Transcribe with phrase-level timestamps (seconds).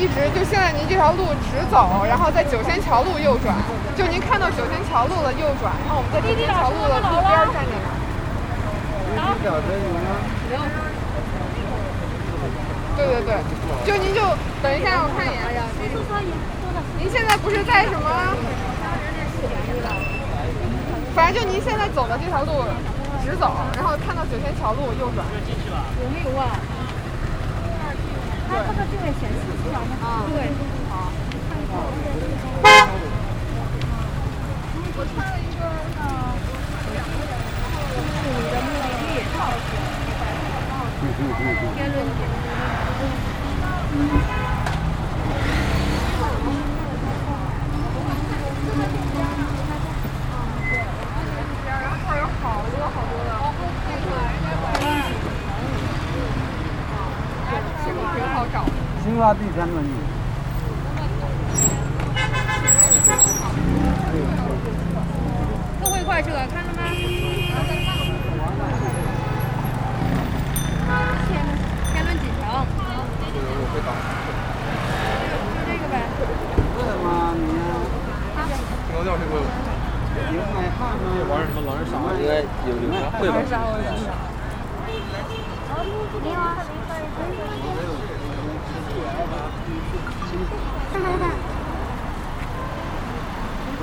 [0.00, 3.54] 一直就现在您这条路直走，然后在九仙桥路右转，
[3.94, 7.84] 就您看到九仙桥路的右转，然后我们在九仙桥路的路边站着呢。
[12.96, 13.44] 对对对，
[13.84, 14.24] 就您就
[14.64, 15.36] 等一下，我看一眼。
[16.96, 18.08] 您现在不是在什么？
[21.14, 22.64] 反正就您现在走的这条路
[23.22, 25.26] 直走，然后看到九仙桥路右转。
[26.00, 26.56] 有没有啊？
[28.50, 29.76] 它这个就会显示出来？
[30.30, 30.36] 对。
[30.90, 30.92] 好。
[34.96, 35.58] 我穿了一个
[36.00, 36.02] 呃，
[38.26, 39.02] 你的目的地。
[41.76, 41.94] 天伦
[51.66, 53.28] 然后这儿有好多好多的。
[57.82, 58.72] 这个挺好找的。
[59.04, 59.90] 青蛙第三个你。
[65.78, 66.80] 特惠快车，看了吗？
[71.28, 71.44] 天
[71.92, 72.40] 天伦锦城。
[73.20, 73.36] 就
[75.66, 75.94] 这个呗。
[76.78, 77.04] 为什么
[77.36, 77.76] 你呀？
[78.88, 79.44] 青高调听过吗？
[80.32, 81.04] 有买饭吗？
[81.12, 81.92] 这玩意儿什么狼人杀？
[82.16, 83.36] 应该有有人会吧？
[90.30, 90.36] 不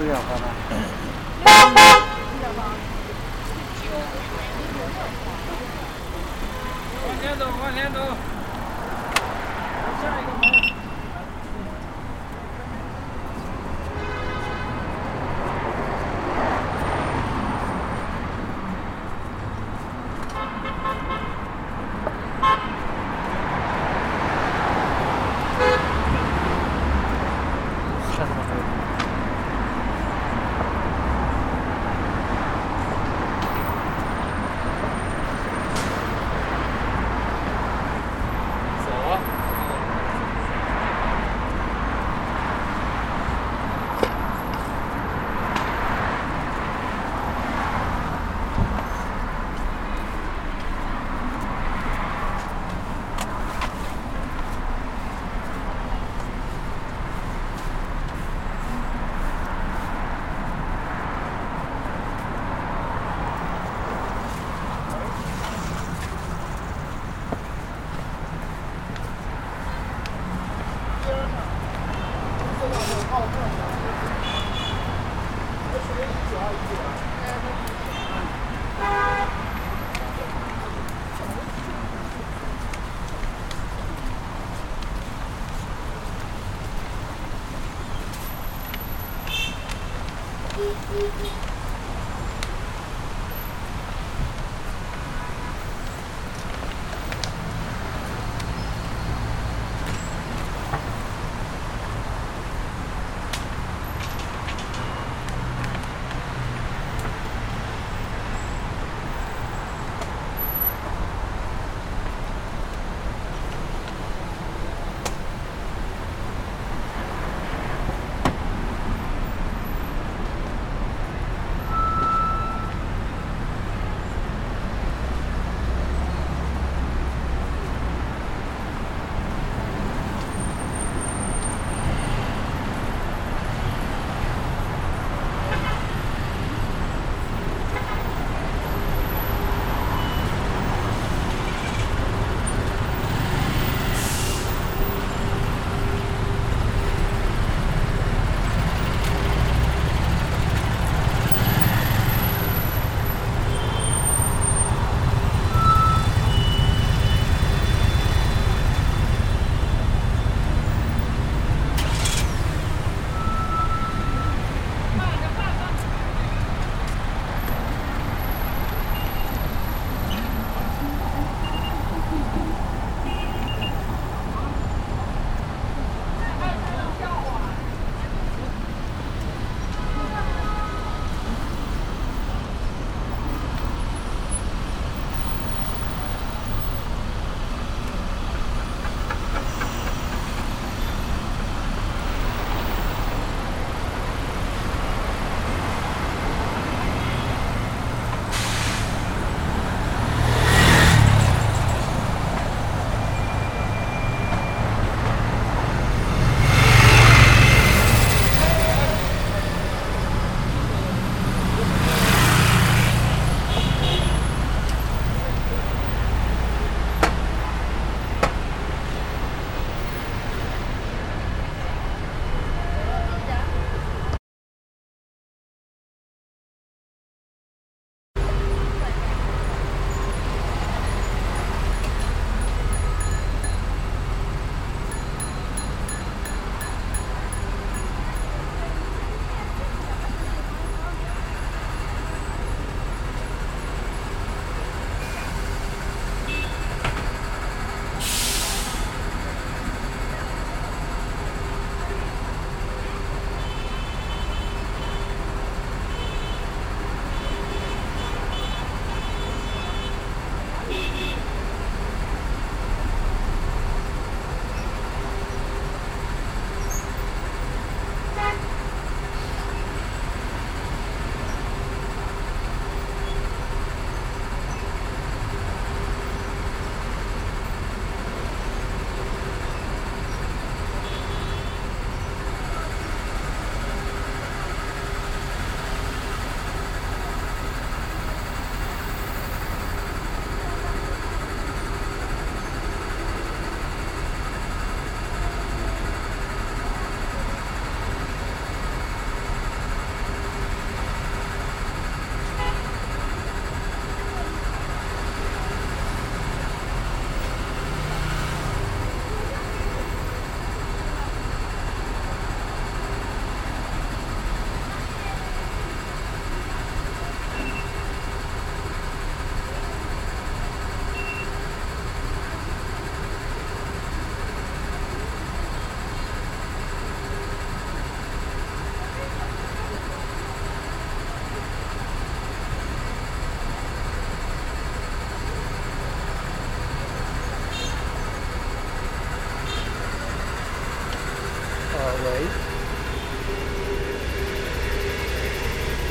[0.06, 0.46] 要喝了。
[7.06, 8.00] 往前走，往前走。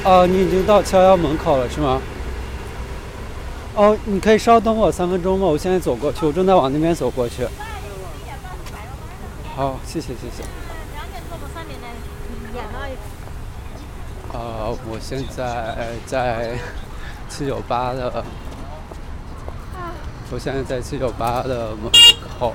[0.06, 2.00] 哦，你已经到逍遥门口了是吗？
[3.74, 5.46] 哦，你可以稍等我三分钟吗？
[5.46, 7.44] 我现在走过去，我正在往那边走过去。
[9.56, 10.44] 好，谢谢谢谢。
[10.94, 11.86] 两点多到三点呢，
[12.54, 12.86] 演了。
[14.32, 16.56] 呃，我现在在
[17.28, 18.24] 七九八的，
[20.30, 21.90] 我现在在七九八的门
[22.38, 22.54] 口，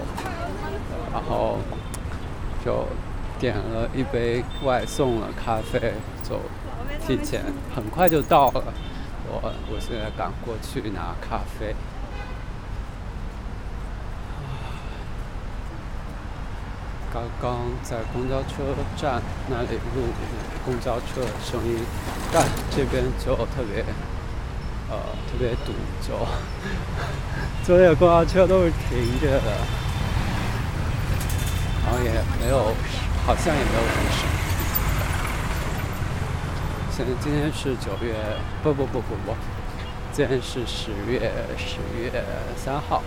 [1.11, 1.57] 然后
[2.63, 2.85] 就
[3.39, 5.93] 点了一杯外送的咖啡，
[6.23, 6.39] 就
[7.05, 7.43] 提前
[7.75, 8.63] 很快就到了。
[9.27, 11.75] 我我现在赶过去拿咖啡。
[17.13, 20.07] 刚刚在公交车站那里录
[20.63, 21.77] 公交车的声音，
[22.31, 23.83] 但这边就特别，
[24.89, 24.95] 呃，
[25.27, 26.15] 特别堵，就
[27.67, 29.51] 所有公交车都是停着的，
[31.83, 32.73] 然后也没有，
[33.25, 34.30] 好像也没有什么。
[37.21, 38.15] 今天是九月，
[38.63, 39.35] 不不不不不，
[40.11, 42.23] 今天是十月十月
[42.55, 43.03] 三号，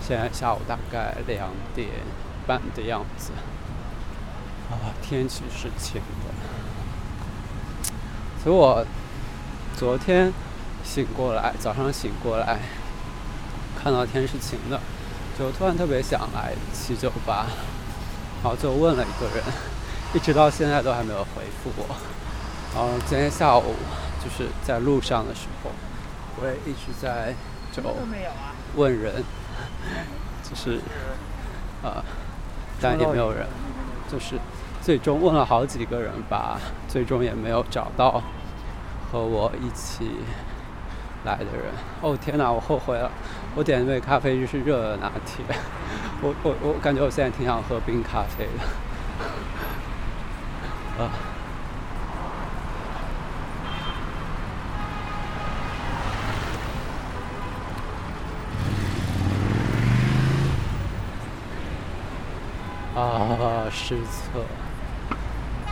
[0.00, 1.88] 现在下午大概两点。
[2.46, 3.30] 半的样子，
[4.70, 6.34] 啊，天气是晴的，
[8.42, 8.84] 所以我
[9.76, 10.32] 昨天
[10.82, 12.58] 醒过来，早上醒过来，
[13.80, 14.80] 看到天是晴的，
[15.38, 17.46] 就突然特别想来七九八，
[18.42, 19.44] 然后就问了一个人，
[20.14, 21.94] 一直到现在都还没有回复我，
[22.74, 23.74] 然后今天下午
[24.22, 25.70] 就是在路上的时候，
[26.40, 27.34] 我也一直在
[27.72, 27.82] 就
[28.76, 29.24] 问人，
[30.42, 30.80] 就是
[31.82, 32.02] 呃。
[32.82, 33.46] 但也没有人，
[34.10, 34.36] 就是
[34.80, 36.58] 最终问了好几个人吧，
[36.88, 38.22] 最终也没有找到
[39.12, 40.12] 和我一起
[41.26, 41.64] 来的人。
[42.00, 43.10] 哦天哪，我后悔了，
[43.54, 45.44] 我点一杯咖啡就是热的拿铁，
[46.22, 48.64] 我我我感觉我现在挺想喝冰咖啡的。
[51.04, 51.04] 啊。
[51.04, 51.10] 啊，
[63.90, 64.38] 失策！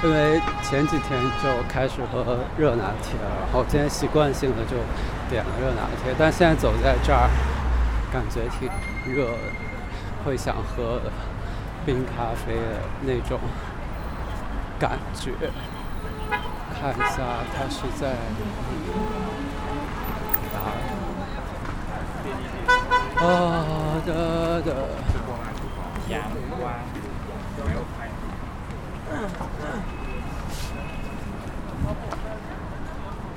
[0.02, 4.76] 因为前几天就开始喝热拿铁了，然后今天习惯性的就
[5.30, 7.30] 点了热拿铁，但现在走在这儿，
[8.12, 8.68] 感觉挺
[9.14, 9.38] 热的，
[10.24, 11.00] 会想喝
[11.86, 13.38] 冰咖啡的那种
[14.80, 15.30] 感觉。
[16.74, 17.22] 看一下，
[17.54, 18.16] 它是在
[23.14, 23.24] 哪？
[23.24, 24.74] 啊的的。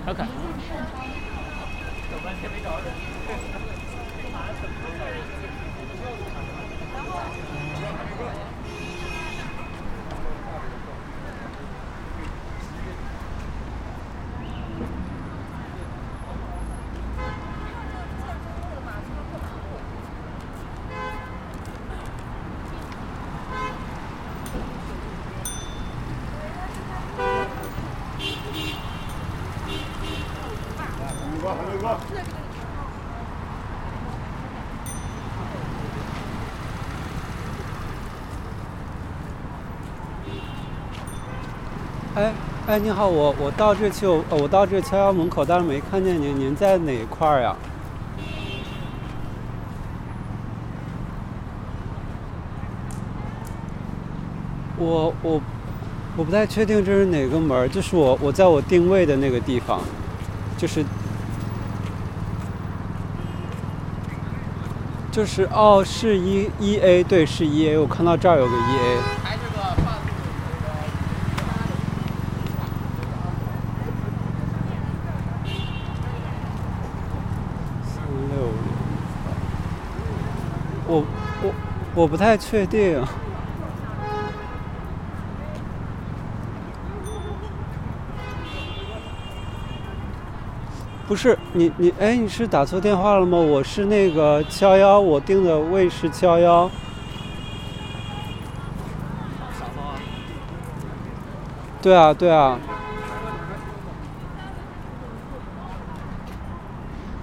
[0.05, 0.27] 好看。
[2.09, 2.87] 走半天没找人。
[8.19, 8.60] 哎
[42.71, 47.53] 哎，你好，我我到这去，我我到这敲敲门口，但是没看见您，您在哪一块儿呀？
[54.77, 55.41] 我我
[56.15, 59.81] 我不太确定这是哪个门，就是我我在我定位的那个地方，
[60.57, 60.85] 就是
[65.11, 69.21] 就是哦，是一一 A，对，是一 A，我看到这儿有个一 A。
[80.93, 81.05] 我
[82.01, 82.99] 我不太确定，
[91.07, 93.37] 不是你你哎你是打错电话了吗？
[93.37, 96.67] 我是那个七幺幺，我订的位是七幺幺。
[101.83, 102.57] 对啊对啊。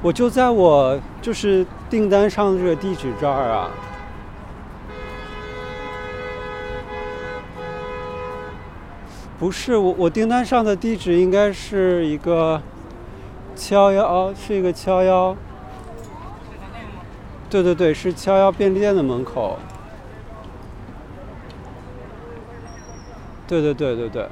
[0.00, 3.68] 我就在我就是订单上的这个地址这儿啊，
[9.38, 12.60] 不是我我订单上的地址应该是一个
[13.54, 15.36] 七幺幺，是一个七幺幺，
[17.48, 19.58] 对对对，是七幺幺便利店的门口。
[23.46, 24.22] 对对对对对。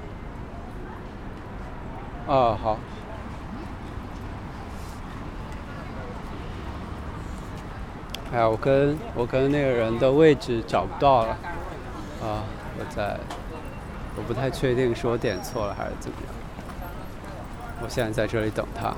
[2.26, 2.76] 啊，好。
[8.32, 11.28] 哎呀，我跟我跟那个人的位置找不到了。
[12.22, 12.42] 啊，
[12.76, 13.16] 我在，
[14.16, 16.34] 我不太确定是我点错了还是怎么样。
[17.82, 18.94] 我现在在这里等他。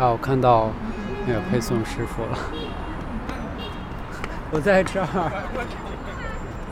[0.00, 0.70] 啊，我看到
[1.26, 2.38] 那个配送师傅了，
[4.50, 5.04] 我在这儿，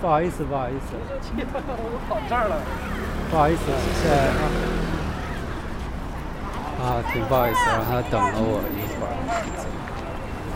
[0.01, 2.57] 不好意思，不好意思，我跑这儿了，
[3.31, 4.17] 不好意思，谢谢。
[6.81, 9.13] 啊，挺不好意思，让他等了我一会儿。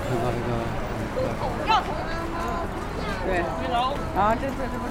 [0.09, 0.57] 看到一个，
[3.27, 3.45] 对，
[4.17, 4.89] 啊，这这这不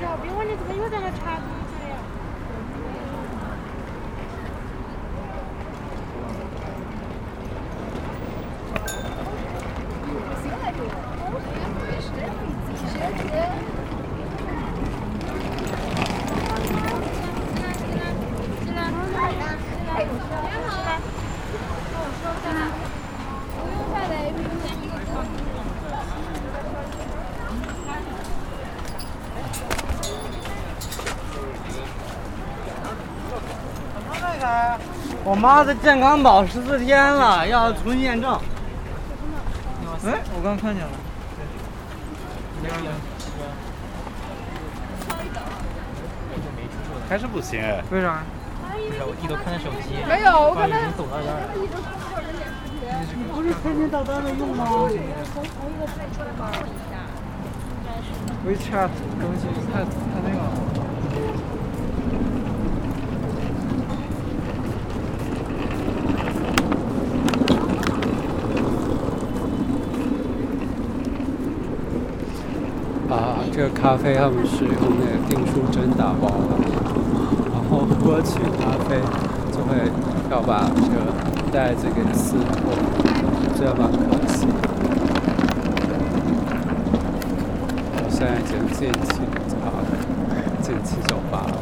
[0.00, 1.96] 小兵，我你怎么又在那插东西了呀？
[35.24, 38.32] 我妈的健康宝十四天了，要重新验证。
[40.04, 40.90] 哎，我刚看见了。
[47.08, 47.60] 还是不行。
[47.90, 48.22] 为啥？
[48.60, 51.48] 不是，我低头看他手机，没有，我看他发现你走到这儿了。
[53.34, 54.66] 不是天天到单位用吗
[58.46, 59.88] ？WeChat 更新太太
[60.24, 60.44] 那个了。
[73.10, 76.58] 啊，这个咖啡他们是用那个订书针打包的，
[77.52, 79.00] 然后喝起咖啡
[79.52, 79.90] 就会
[80.30, 81.12] 要把这个
[81.52, 82.72] 袋子给撕破，
[83.56, 84.46] 这样蛮可惜。
[87.94, 89.22] 我现在已经进七
[89.64, 89.66] 啊，
[90.60, 91.57] 进去酒吧了。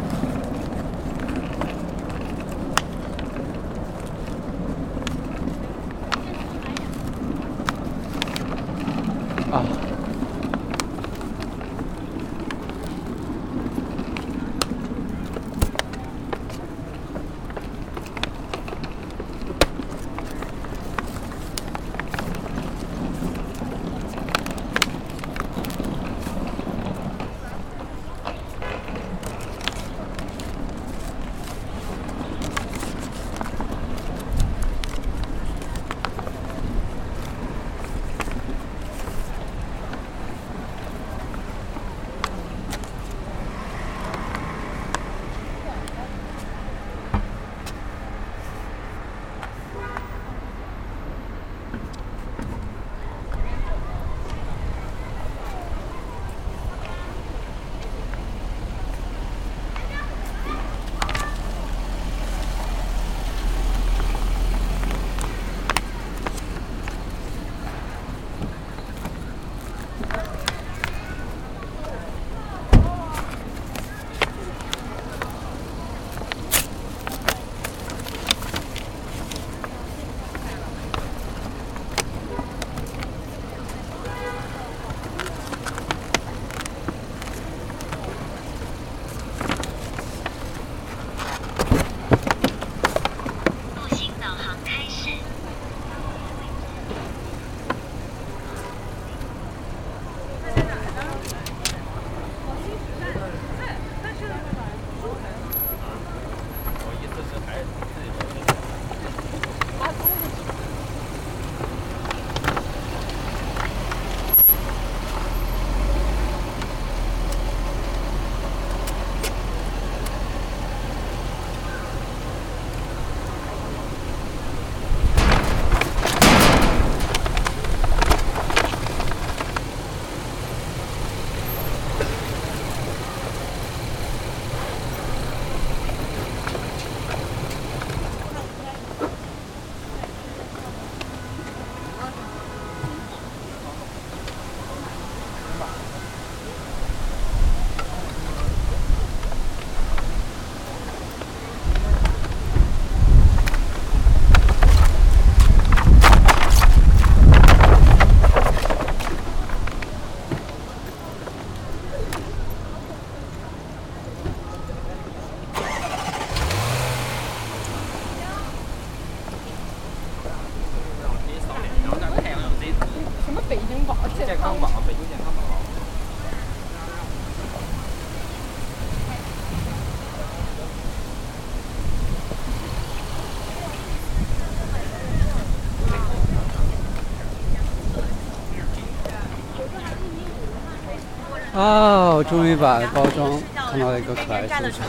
[192.16, 192.18] 啊！
[192.18, 194.86] 我终于把包装看到了一个可爱树上，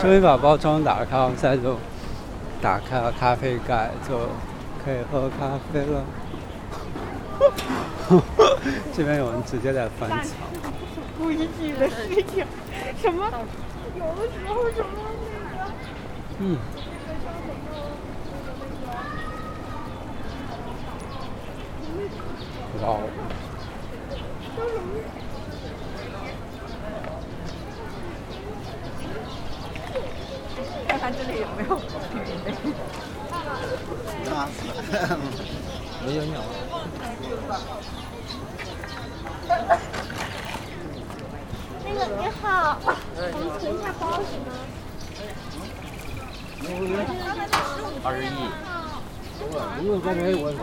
[0.00, 1.76] 终于把包装打开，我现在就
[2.62, 4.16] 打开了咖啡盖，就
[4.82, 6.02] 可以喝咖啡了。
[8.96, 10.30] 这边有人直接在翻墙，
[11.18, 12.46] 不一致的事情，
[13.00, 13.30] 什么？
[13.96, 14.86] 有的时候什么
[15.26, 15.70] 那个。
[16.38, 16.56] 嗯。
[22.82, 23.00] 哇哦！
[30.88, 31.86] 看看这里有没有平
[32.24, 32.48] 民的。
[36.06, 36.40] 没有鸟。
[41.84, 42.84] 那个你好，我
[43.38, 44.48] 们存一下包行吗？
[48.04, 48.28] 二十一。
[49.82, 50.56] 因为刚才我哪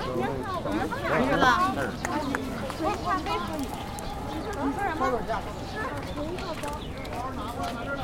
[1.26, 1.44] 去了？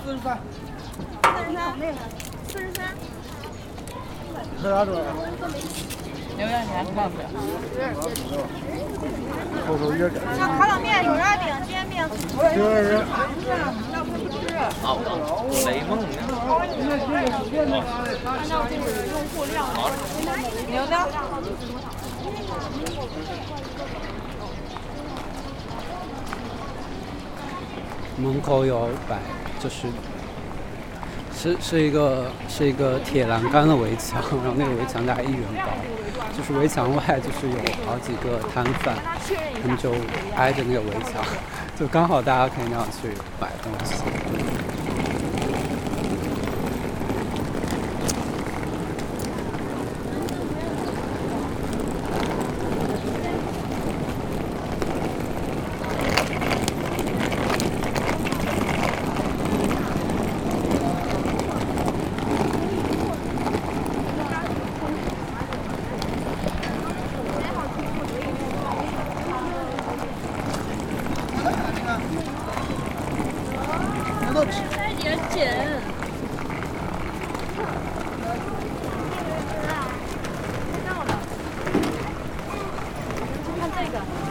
[0.03, 0.27] 四十三，
[1.23, 1.55] 四十三，
[2.47, 2.77] 四十三。
[4.61, 4.91] 喝啥酒？
[6.35, 7.25] 牛羊年看不了。
[9.67, 10.21] 后头一点点。
[10.39, 11.95] 那烤冷面、手抓饼、煎饼。
[12.55, 12.97] 就是。
[14.83, 14.85] 啊，
[15.65, 16.05] 雷梦呢？
[18.25, 19.55] 按照这个用户量。
[20.67, 20.93] 牛的。
[28.17, 29.19] 门口有摆，
[29.59, 29.87] 就是
[31.43, 35.67] 是是一个是一个铁栏杆的围墙，然后那个围墙大概一元高，
[36.37, 38.95] 就是围墙外就是有好几个摊贩，
[39.61, 39.91] 他们就
[40.37, 41.21] 挨着那个围墙，
[41.77, 43.09] 就刚好大家可以那样去
[43.41, 43.95] 买东西。
[74.95, 75.45] 有点紧。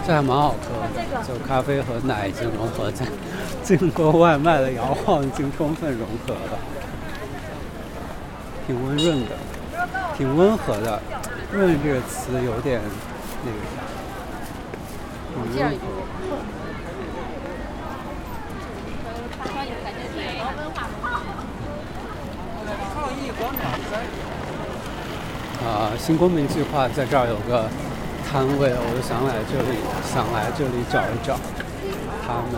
[0.05, 0.57] 这还蛮好喝
[0.95, 3.05] 的，就咖啡和奶已经融合在，
[3.65, 6.59] 经过外卖的摇晃，已经充分融合了，
[8.67, 9.31] 挺温润的，
[10.17, 11.03] 挺温和的。
[11.51, 12.81] 润这个词有点
[13.45, 13.59] 那个
[15.59, 15.87] 啥，挺温和。
[25.67, 27.69] 啊，新公民计划在这儿有个
[28.33, 29.77] 摊位，我就想来这里，
[30.09, 31.37] 想来这里找一找
[32.25, 32.57] 他们。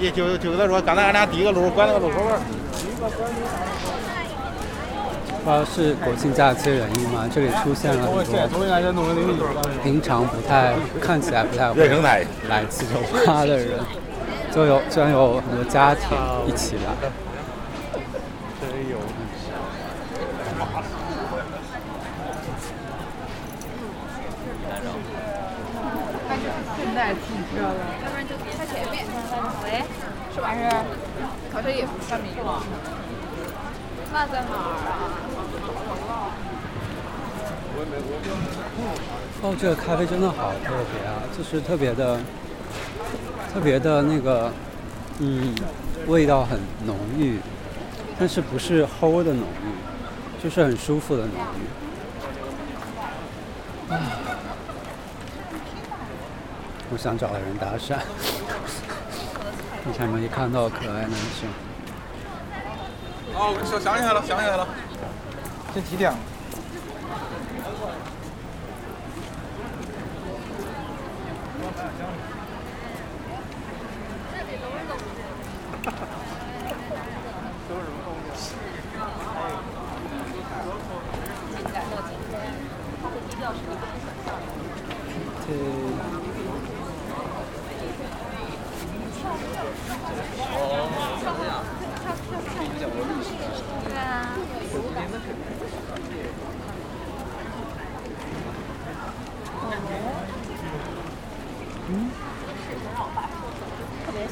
[0.00, 2.40] 也就就跟他说，刚才俺俩第一个路拐那个路口儿。
[5.44, 7.28] 不知道是国庆假期原因吗？
[7.30, 8.10] 这里出现了很
[8.94, 9.04] 多
[9.82, 11.86] 平常不太看起来不太会
[12.48, 12.94] 来七九
[13.26, 13.78] 八的人，
[14.54, 16.94] 就有居然有很多家庭一起来。
[18.58, 18.96] 真有。
[26.76, 27.18] 现代汽
[27.50, 29.04] 车了，要不然就别在前面。
[29.64, 29.82] 喂，
[30.34, 30.52] 是吧？
[30.54, 30.60] 是，
[31.70, 32.62] 好像也不算名了。
[34.12, 34.54] 那在哪儿
[34.90, 35.14] 啊？
[39.42, 42.18] 哦，这个咖啡真的好特别啊，就是特别的、
[43.54, 44.52] 特别的那个，
[45.20, 45.54] 嗯，
[46.08, 47.38] 味道很浓郁，
[48.18, 51.32] 但是不是齁的浓郁，就是很舒服的浓
[53.88, 53.92] 郁。
[53.92, 53.96] 啊，
[56.92, 58.00] 我想找个人搭讪，
[59.84, 61.48] 你看没看到可爱男生？
[63.34, 64.68] 哦，我想想起来了，想起来了。
[65.74, 66.18] 这几点了？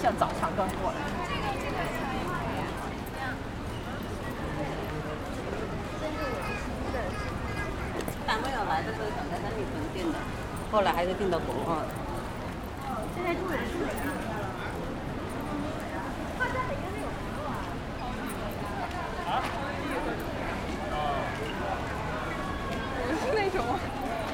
[0.00, 0.96] 像早上刚过来。
[8.26, 9.78] 单位要来的时候，刚才在里头
[10.70, 11.88] 后来还是订的国贸的。
[23.00, 23.64] 我是那种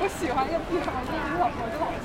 [0.01, 2.05] 我喜欢一个地方，我就老我就老去。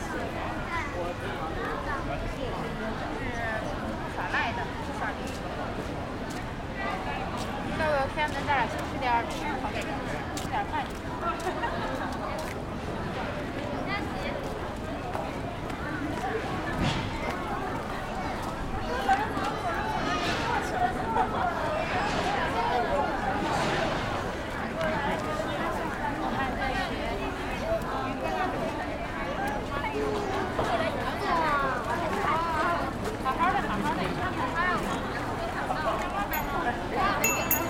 [4.15, 5.11] 耍赖的，是耍驴。
[7.79, 10.73] 到了天安门这儿先吃点儿吃好给吃点儿饭。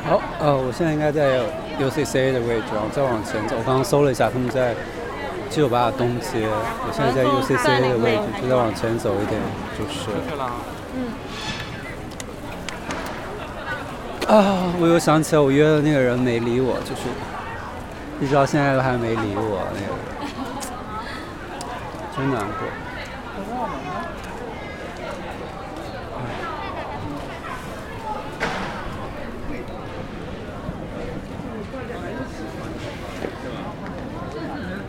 [0.10, 1.40] 好，呃，我现在应该在
[1.78, 3.58] UCCA 的位置，然后再往前走。
[3.58, 4.74] 我刚刚搜了一下，他们在
[5.50, 6.48] 七九八的东街。
[6.48, 9.42] 我现在在 UCCA 的位置，就再往前走一点，
[9.78, 10.10] 就是。
[14.32, 17.02] 啊，我又想起来我约的那个人没理我，就是
[18.22, 20.32] 一直到现在都还没理我，那个人，
[22.16, 22.64] 真难过。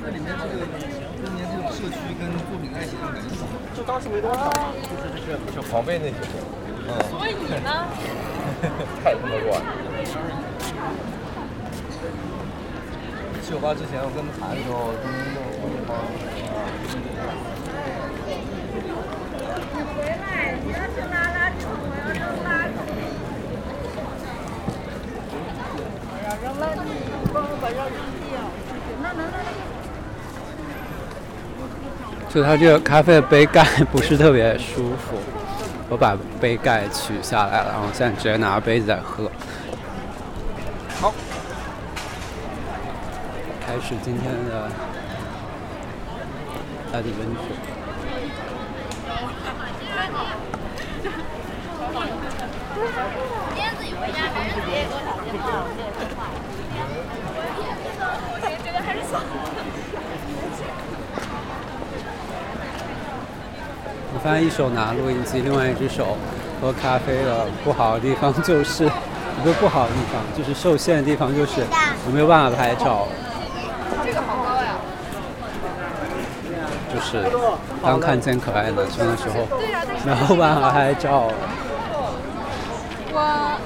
[0.03, 3.29] 那里面这个中间这个社区跟作品爱情的感觉。
[3.77, 4.51] 就当时没多少，
[4.83, 6.17] 就是就是就旁边那些，
[6.89, 6.89] 嗯。
[7.11, 7.31] 所以
[7.63, 7.87] 呢？
[9.05, 9.67] 太他妈乱了。
[13.51, 16.23] 七九八之前我跟他们谈的时候，他们都我就帮你
[19.91, 22.79] 回来，你要去拉拉手，我要扔垃圾。
[26.07, 27.77] 我要扔垃圾，你帮我把扔
[28.31, 28.39] 掉。
[32.33, 35.19] 就它这个咖啡的杯盖不是特别舒服，
[35.89, 39.29] 我把杯盖取下来了，然后现在直接拿着杯子在喝。
[43.81, 44.69] 是今天的
[46.93, 47.39] 爱丽文学。
[64.13, 66.19] 我，发现一手拿录音机，另外一只手
[66.61, 71.65] 喝咖啡的不好的地方就是，一个不好的地方，就是受限的地方就是
[72.07, 73.09] 我没有办法拍照，
[74.05, 74.77] 这个好高呀！
[76.93, 77.25] 就是
[77.83, 79.49] 当看见可爱男生的时候
[80.07, 81.29] 然后办法拍照。
[83.13, 83.59] 我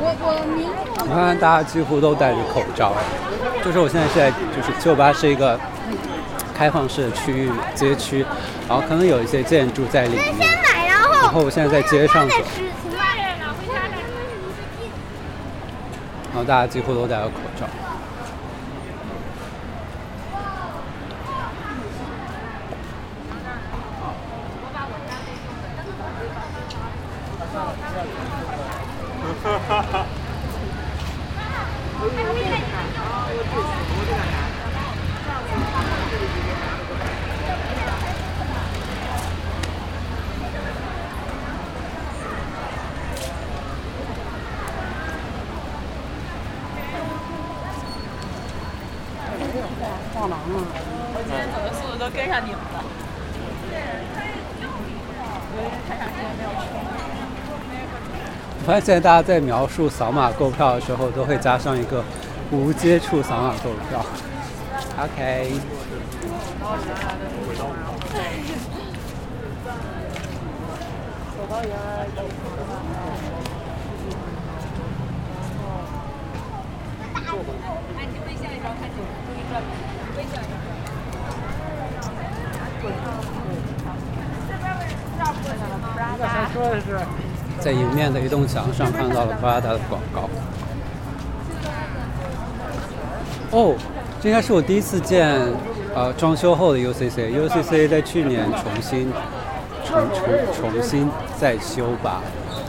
[0.00, 0.68] 我我明
[1.08, 2.92] 我看大家几乎都戴着口罩，
[3.64, 5.58] 就是我现在是在就是酒吧是一个
[6.56, 8.26] 开放式的区域，街区，
[8.68, 12.34] 然后可能有一些建筑在里面，买，然后我现在在街上走。
[16.30, 17.66] 然后大家几乎都戴着口罩。
[50.20, 52.82] 我今天走的速度都跟上你们了。
[58.58, 62.04] 我发现大家在描述扫码购票的时候，都会加上一个
[62.50, 64.04] 无接触扫码购票。
[64.98, 65.54] OK。
[87.60, 90.28] 在迎面的一栋墙上看到了 Prada 的广告。
[93.50, 93.74] 哦，
[94.20, 95.38] 这应该是我第一次见
[95.94, 97.30] 呃装修后的 UCC。
[97.32, 99.12] UCC 在去年重新
[99.84, 102.20] 重重重新再修吧，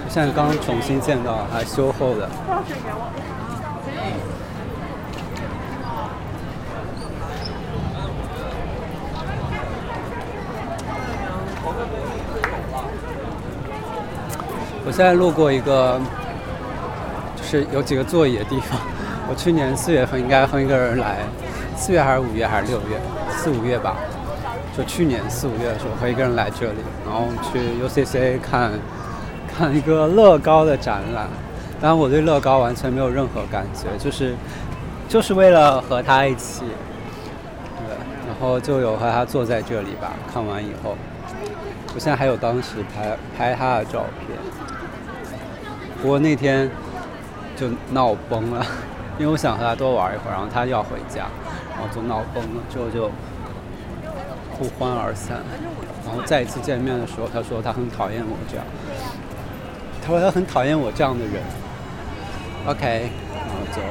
[0.09, 2.29] 现在刚重新见到还修后的。
[14.89, 16.01] 我现在路过一个，
[17.35, 18.79] 就是有几个座椅的地方。
[19.29, 21.17] 我去年四月份应该和一个人来，
[21.77, 22.99] 四月还是五月还是六月？
[23.29, 23.95] 四五月吧。
[24.75, 28.71] 就去年四五月的时候，和一个人来这里，然后去 UCC 看
[29.55, 31.27] 看一个乐高的展览。
[31.79, 34.33] 但我对乐高完全没有任何感觉，就是
[35.07, 36.63] 就是为了和他一起，
[37.85, 37.95] 对，
[38.27, 40.13] 然后就有和他坐在这里吧。
[40.33, 40.97] 看完以后，
[41.93, 44.35] 我现在还有当时拍拍他的照片。
[46.01, 46.69] 不过那天
[47.55, 48.65] 就闹崩了，
[49.19, 51.25] 因为我想和他多玩一会儿，然后他要回家，
[51.75, 53.11] 然后就闹崩了，之后就
[54.57, 55.37] 不欢而散。
[56.05, 58.65] 然后再一次见面的时候，他说他很讨厌我这样，
[60.01, 61.43] 他说他很讨厌我这样的人。
[62.65, 63.87] OK，然后走了。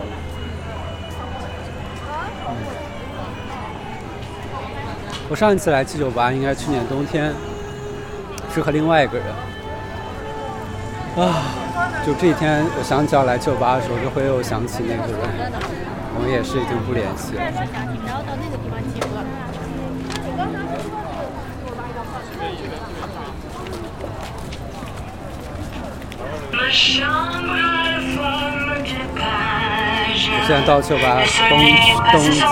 [5.30, 7.34] 我上一次来七九八应该去年冬天，
[8.54, 9.26] 是和另外一个人。
[11.18, 11.42] 啊，
[12.06, 15.52] 就这一天，我想起要来酒吧的时候，就会又想起那个人。
[16.14, 17.42] 我们也是已经不联系了。
[30.30, 31.58] 我现在到七九八东
[32.10, 32.46] 东街，所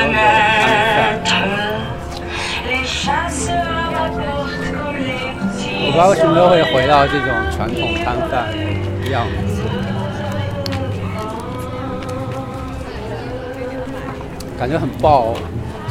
[0.00, 0.16] 有的
[1.24, 1.67] 摊贩。
[5.88, 8.52] 我不知道为什么又会回到这种传统摊贩
[9.00, 9.62] 的样子，
[14.58, 15.32] 感觉很爆，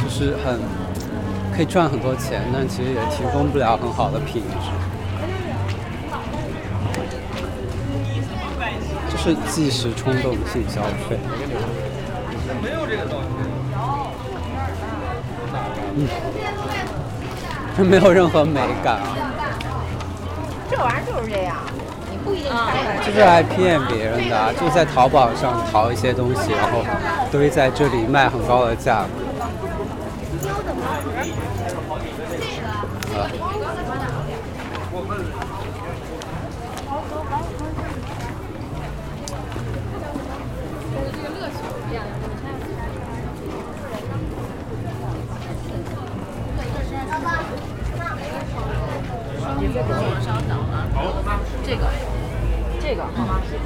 [0.00, 0.60] 就是很
[1.52, 4.70] 可以赚很多钱，但其实也提供不了很好的品质。
[9.10, 10.80] 就是即时冲动性消
[11.10, 11.18] 费。
[12.62, 13.26] 没有这个东西。
[17.78, 19.27] 嗯，没有任何美感啊。
[20.78, 21.56] 这玩意儿就是这样，
[22.08, 22.52] 你不一定
[23.04, 26.84] 就是爱骗别人的、啊，就在淘宝上淘一些东西，然后
[27.32, 29.08] 堆在这里卖很高的价格。
[51.64, 51.88] 这个，
[52.80, 53.02] 这个，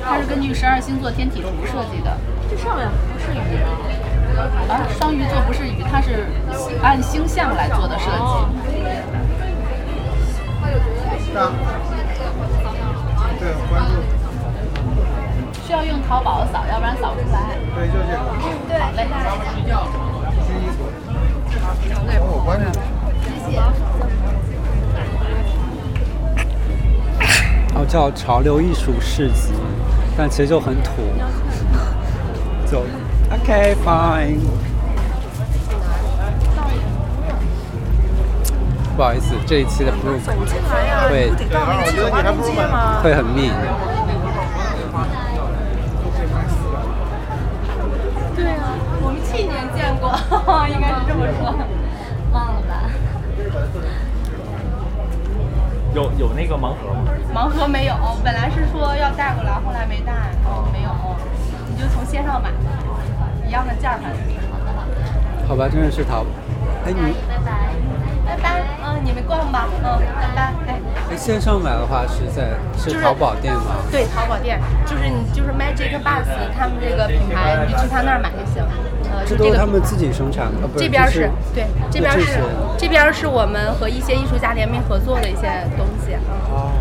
[0.04, 2.16] 它是根据十二星座天体图设计的。
[2.50, 3.62] 这上面不是鱼
[4.68, 6.26] 啊，双鱼座不是鱼，它是
[6.82, 8.12] 按星象来做的设计。
[13.40, 13.92] 对，关注。
[15.66, 17.56] 需要用淘宝扫，要不然扫不出来。
[17.74, 18.20] 对，就这个。
[18.68, 19.06] 对，好嘞。
[27.92, 29.52] 叫潮流艺术市集，
[30.16, 31.02] 但其实就很土。
[32.66, 32.78] 就
[33.30, 34.38] OK fine。
[38.96, 40.18] 不好意思，这一期的 Blue
[41.10, 41.30] 会
[43.02, 43.50] 会很密。
[48.34, 50.08] 对啊，我们去年见过，
[50.72, 51.54] 应该是这么说，
[52.32, 52.88] 忘了吧？
[55.94, 57.12] 有有那个盲盒吗？
[57.34, 60.12] 盲盒没有，本来是说要带过来，后来没带，
[60.72, 60.90] 没有，
[61.68, 62.50] 你就从线上买，
[63.46, 65.46] 一样的价反正是。
[65.46, 66.24] 好吧，真的是淘。
[66.86, 67.14] 哎你。
[67.28, 67.52] 拜拜。
[68.24, 68.62] 拜拜。
[68.84, 69.68] 嗯，你们逛吧。
[69.82, 70.52] 嗯，拜拜。
[70.66, 70.80] 哎。
[71.10, 73.76] 哎，线上买的话是在是淘宝店吗？
[73.90, 76.24] 对，淘宝店，就是你就是 Magic Bus
[76.56, 78.62] 他们这个品牌，你去他那儿买就行。
[79.12, 82.40] 呃，这都是他们自己生产的，不这边是对，这边是
[82.78, 86.14] 这边是我们和一些艺术家联名合作的一些东西。
[86.50, 86.72] 哦。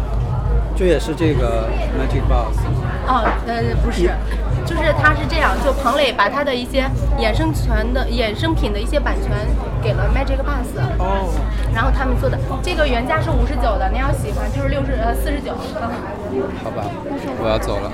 [0.73, 2.57] 这也是这个 Magic Bus。
[3.05, 4.09] 哦，呃，不是，
[4.65, 6.89] 就是它是这样，就彭磊把他的一些
[7.19, 9.31] 衍生权的衍生品的一些版权
[9.83, 10.81] 给了 Magic Bus。
[10.97, 11.29] 哦。
[11.75, 15.53] 然后他们做的这个原价是五十九的，您要喜欢就是六十呃四十九。
[16.63, 16.89] 好吧，
[17.43, 17.91] 我要走了。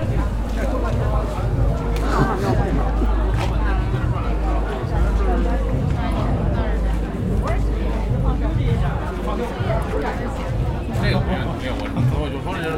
[11.18, 12.76] 这个没有没有问题，我就说这是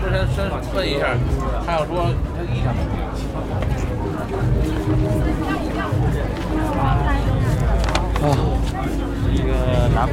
[0.00, 1.02] 不是先先问一下，
[1.66, 1.90] 还要说
[2.34, 2.72] 他意向。
[6.78, 6.96] 啊，
[9.32, 9.48] 一个
[9.94, 10.12] 拿普。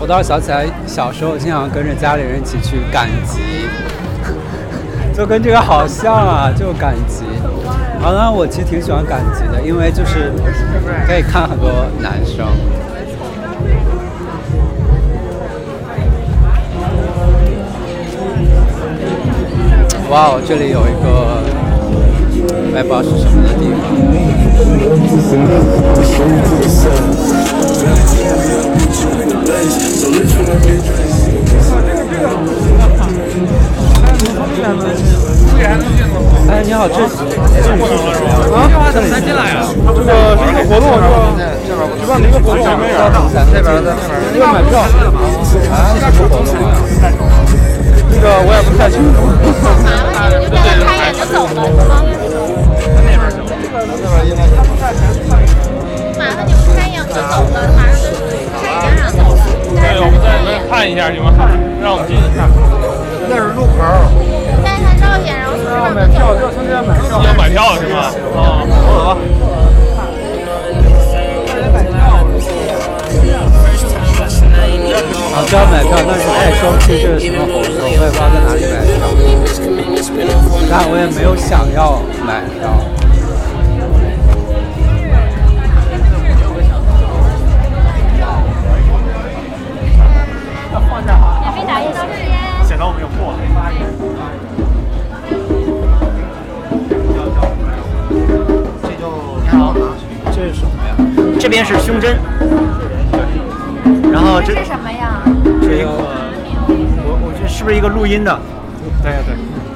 [0.00, 3.68] 我倒是想起来，小时候经常跟着家里人一起去赶集，
[5.12, 7.24] 就跟这个好像啊，就赶集。
[8.00, 10.32] 好像我其实挺喜欢赶集的，因为就是
[11.06, 11.68] 可以看很多
[12.00, 12.46] 男生。
[20.10, 21.44] 哇哦，这里有一个
[22.72, 23.76] 我也不知道是什么的地方。
[36.48, 37.04] 哎，你好，这这
[37.60, 37.68] 是
[38.48, 39.60] 啊，这里才进来呀？
[39.94, 40.08] 这个
[40.40, 41.36] 是一个活动，是吧？
[42.00, 42.96] 举办的一个活动，这边
[43.28, 43.76] 在那边，
[44.32, 44.80] 这个买票
[45.68, 46.48] 啊，什么活动？
[48.10, 49.16] 这个我也不太清楚。
[50.40, 52.02] 就在那开眼就走了，是吗？
[56.18, 57.20] 麻烦你开眼就走
[57.52, 58.04] 了，马上就
[58.58, 59.40] 开眼让走了。
[59.78, 60.14] 对，我们
[60.68, 61.28] 看一下行吗？
[61.80, 62.38] 让我们进去看。
[63.28, 63.78] 那是路口。
[64.64, 66.90] 拍拍照片，然后就要买票，要参加买。
[67.22, 67.98] 要买票是吗？
[68.34, 68.66] 啊，
[69.37, 69.37] 走
[74.58, 77.72] 啊，就要买票，但是爱生气这是什么活动？
[77.78, 78.98] 我也不知道在哪里买票，
[80.70, 82.62] 但我也没有想要买票。
[91.40, 92.16] 免费打印照片。
[92.66, 93.32] 显得我们有货。
[98.82, 99.02] 这就
[99.40, 99.74] 你好，
[100.32, 100.90] 这是什么呀？
[101.38, 102.18] 这边是胸针，
[104.44, 105.22] 这是什么呀？
[105.62, 108.38] 这个我我这是不是一个录音的？
[109.02, 109.34] 对对，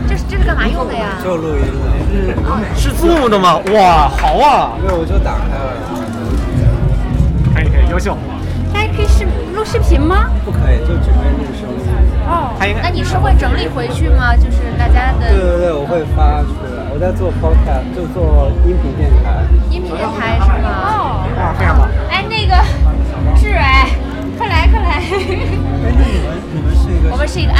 [0.08, 1.18] 这是这是干嘛用的呀？
[1.22, 1.72] 就录音的。
[2.76, 3.56] 是 Zoom 的吗？
[3.72, 4.72] 哇，好啊！
[4.80, 5.72] 对，我就打开了。
[7.54, 8.16] 可以可以，优秀。
[8.72, 9.24] 大家可以视
[9.54, 10.30] 录视频吗？
[10.44, 11.76] 不可以，就只可以录声音。
[12.24, 14.34] 哦还应该那你是会整理回去吗？
[14.36, 16.86] 就是大家的对对对，我会发出来。
[16.94, 19.42] 我在做 podcast，就做音频电台。
[19.70, 21.01] 音频电台是吗？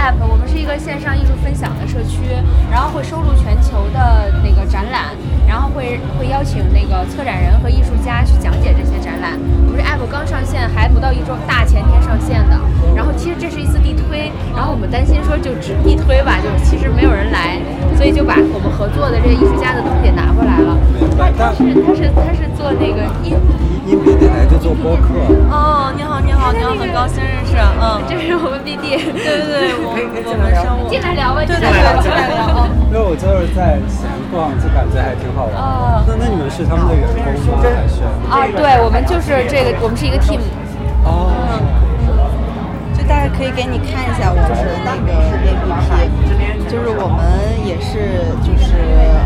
[0.02, 2.26] app，我们是一个线上艺术分享的社区，
[2.68, 5.14] 然后会收录全球的那个展览，
[5.46, 9.38] 然后会会邀请那个策展人和艺术家去讲解这些展览。
[9.62, 12.58] 我们这 app 刚上线，还不到一周，大前天上线的。
[12.96, 17.62] 然后其实这是一次地推，然后我们担心说就只地推吧，就是其实没有人来，
[17.94, 20.74] 所以就把我们合作的这个艺术家的东西也拿过来了。
[21.14, 23.38] 他他是他是他是做那个音
[23.86, 25.08] 音频电台就做播客。
[25.50, 27.56] 哦，你好，你好，你好，很高兴认识。
[27.58, 28.94] 嗯，这是我们 BD。
[28.94, 30.88] 对对对，我我们生物。
[30.88, 32.46] 进来聊吧，对对进来聊，对，进来聊。
[32.46, 35.56] 哦因为我就是在闲逛，就感觉还挺好玩。
[35.56, 37.64] 哦那那你们是他们的员工吗？
[37.64, 38.04] 还是？
[38.30, 40.38] 啊，对，我们就是这个，我们是一个 team。
[41.04, 41.32] 哦。
[42.92, 45.12] 就大概可以给你看一下我们的那个
[45.46, 46.10] APP，
[46.68, 47.22] 就是我们
[47.64, 48.74] 也是就是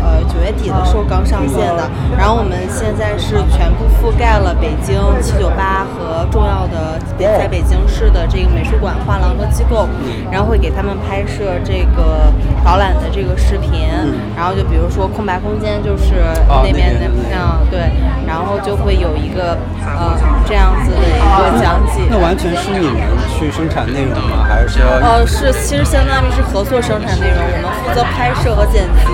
[0.03, 9.87] 呃九月底的时候刚上线的，然后我们现在是全部覆盖了北京七九八和重要的北在北京市的这个美术馆、画廊和机构，
[10.31, 12.31] 然后会给他们拍摄这个
[12.63, 13.89] 导览的这个视频，
[14.35, 17.89] 然后就比如说空白空间就是哦那边的嗯对，
[18.27, 22.03] 然后就会有一个呃这样子的一个讲解。
[22.09, 22.95] 那完全是你们
[23.27, 24.45] 去生产内容吗？
[24.47, 24.83] 还是说？
[25.01, 29.09] 呃，是，其实相当于是合作生产内容，我们负责拍摄和剪辑，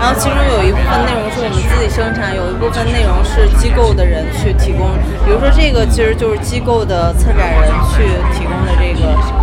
[0.00, 4.90] 然后其中有一部分内容是我们自己生产，有一部分内容是机构的人去提供，
[5.24, 8.04] 比如说这个其实就是机构的策展人去
[8.36, 9.41] 提供的这个。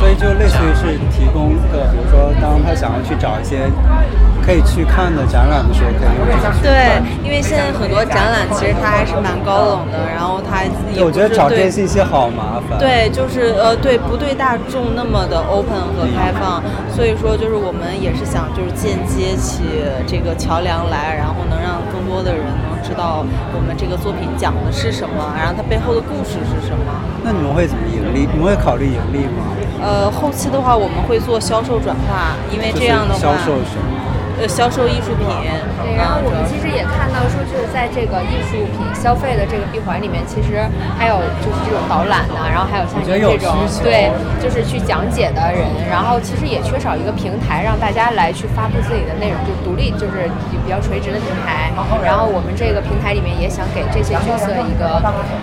[0.00, 3.68] 所以就类似于是提供个，比如说当他想要去找一些
[4.40, 12.78] 可以去看的展览的时候，可以用这个去对。，因为现在很多展览其实它还是蛮高冷的，然后它也我觉得找这些信息好麻烦。
[12.78, 23.22] 对，就是呃，对，不对大众那么的 open 和开放，所以说就是我们也是想就是间接起这个桥梁来，然后能让更多的人能知道
[23.52, 26.88] 我们这个作品讲的是什么，然后它背后的故事是什么。
[27.22, 28.26] 那你们会怎么盈利？
[28.32, 29.52] 你们会考虑盈利吗？
[29.82, 34.09] 呃，后期的话我们会做销售转化，因为这样的话，销售什么？
[34.40, 35.28] 呃，销售艺术品。
[35.84, 40.64] 对，然后我们其实也看到说，就是在这个艺术品消费的这个闭环里面，其实
[40.96, 43.52] 还有就是这种导览的，然后还有像您这种
[43.84, 44.08] 对，
[44.40, 50.24] 就是去讲解的人，然后其实也缺少一个平台让大家来去发布自己的内容，就独立，就是
[50.64, 51.68] 比较垂直的平台。
[52.04, 55.00] 然后我们这个平台里面也想给这些角色一个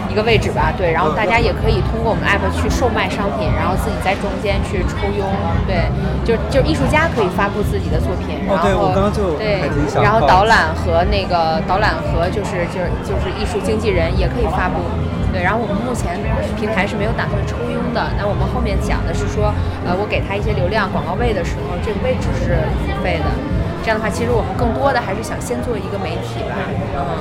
[0.09, 5.25] 一个位置吧，对，然后大家也可以通过我们 app 去售卖商品，然后自己在中间去抽佣，
[5.65, 5.89] 对，
[6.25, 9.61] 就就艺术家可以发布自己的作品，然后刚刚就对
[10.01, 14.81] 然后导览和那个导览和就是就是就是艺术经纪人也可以发布。
[15.31, 16.17] 对，然后我们目前
[16.55, 17.99] 平台是没有打算抽佣的。
[18.17, 19.53] 那我们后面讲的是说，
[19.85, 23.27] 呃，我给他一些流量广告位的时候，这个位置是付费的。
[23.83, 26.55] 这样的话，其实我们更多的还是想先做一个媒体吧，
[26.95, 27.19] 嗯。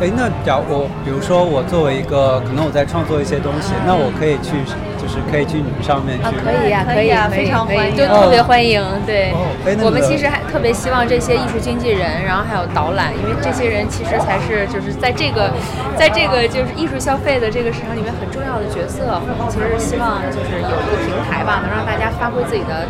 [0.00, 4.62] 哎，那假如我，比如说我作为一个，可能我在创作一些东西，那我可以去，
[5.00, 6.24] 就是可以去你们上面去。
[6.24, 8.82] 啊，可以呀、可以啊非常欢迎就特别欢迎。
[9.06, 15.50] 对哦哎，那我们其实还特别希望这些艺术经纪人，然后还有导览，因为这些人其实才是就是在这个，
[15.96, 19.00] 在这个就是艺术消费的这个市场里面很重要的角色。
[19.08, 22.84] 我们其实希望就是有一个平台吧，能让大家发挥自己的。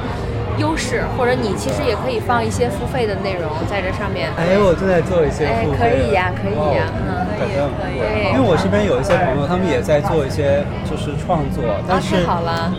[0.58, 4.28] 优势，或者你其实也可以放一些付费的内容在这上面。
[4.36, 12.28] 哎，我正在做一些哎付费可以呀可以呀哦嗯感觉很不错对因为我身边有一些朋友，他们也在做一些就是创作，但是、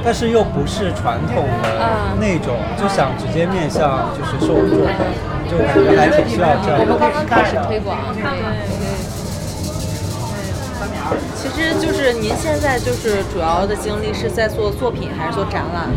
[0.05, 4.85] 但是又不是传统的嗯那种，就想直接面向就是受众，
[5.49, 6.93] 就感觉还挺需要这样我们。
[7.01, 8.21] 刚刚开始推广，对
[11.35, 15.89] 其实就是您现在就是主要的精力是在做作品还是做展览？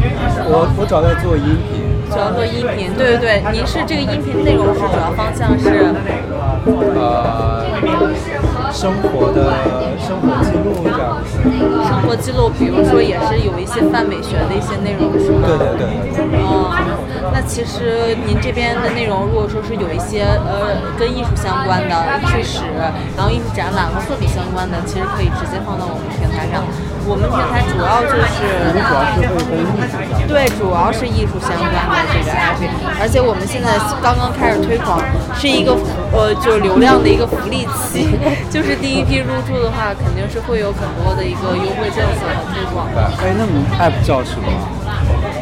[0.48, 3.16] 我我主要在做音频，主要做音频，对。
[3.18, 3.40] 对。
[3.40, 3.52] 对。
[3.52, 5.94] 您是这个音频内容是主要方向是？
[6.96, 7.64] 呃，
[8.72, 9.38] 生活的
[9.98, 11.38] 生活记录这样子。
[12.24, 15.44] 记录，比如说也是有一些泛美学的一些内容，是吗？
[15.44, 16.40] 对对对对。
[16.40, 16.72] 哦，
[17.34, 21.92] 那其实您这边的内容，如果说是有一些呃跟艺术相关的
[22.24, 22.64] 艺术史，
[23.14, 26.64] 然后艺术展览和作品相关的，其实可以直接放到我们平台上。
[27.04, 30.24] 我们平台主要就是主要是会跟艺术相关。
[30.24, 32.56] 对，主要是艺术相关的这个 app，
[32.96, 34.96] 而且我们现在刚刚开始推广，
[35.36, 35.76] 是一个
[36.16, 38.08] 呃就是流量的一个福利期，
[38.48, 42.00] 就是第一批入驻的话，肯定是会有很多的一个优惠政。
[43.22, 44.46] 哎，那你们 app 叫什么？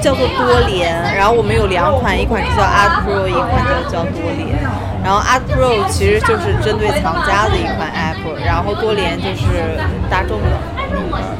[0.00, 4.58] 叫做多联，然后我们有两款，一款是叫 Art Pro，一款叫叫多联。
[5.04, 9.78] 然后 Art Pro 其实就是针对藏家的一款 app，然后多联就是
[10.10, 10.46] 大众的。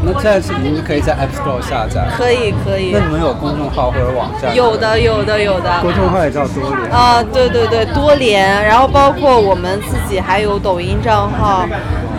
[0.05, 2.07] 那现在是你们可以在 App Store 下载。
[2.16, 4.55] 可以可以那你们有公众号或者网站？
[4.55, 5.80] 有的有的有的。
[5.80, 6.91] 公众号也叫多联。
[6.91, 11.66] 啊，对对对，多联，然后包括我们自己还有抖音账号，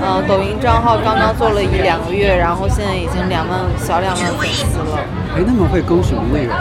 [0.05, 4.99] 嗯、抖音账号刚刚做了一两个月，然后现在已经两万小两万粉丝了，
[5.35, 6.53] 哎，那么会更什么内容？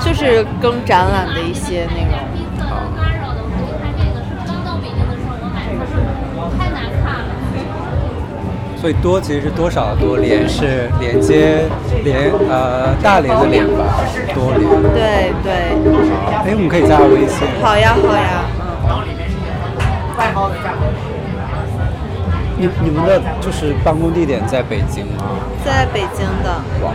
[0.00, 2.18] 就是更展览的一些内容。
[8.80, 11.66] 所以多其实是多少的多，连是连接
[12.04, 13.84] 连呃大连的连吧，
[14.32, 14.68] 多连。
[14.94, 15.52] 对对。
[16.46, 17.46] 哎，我们可以加微信。
[17.60, 18.44] 好呀好呀，
[22.58, 25.22] 你你们的就是办公地点在北京吗？
[25.64, 26.50] 在北京的。
[26.82, 26.92] 哇。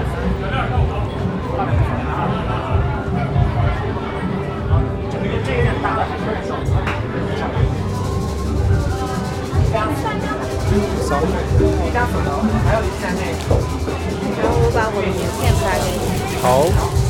[14.35, 16.03] 然后我把我的名片发给你。
[16.41, 17.02] 好。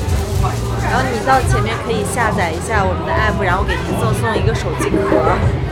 [0.93, 5.17] 然后你到前面可以下载一下我们的 app，然后给您赠送一个手机壳。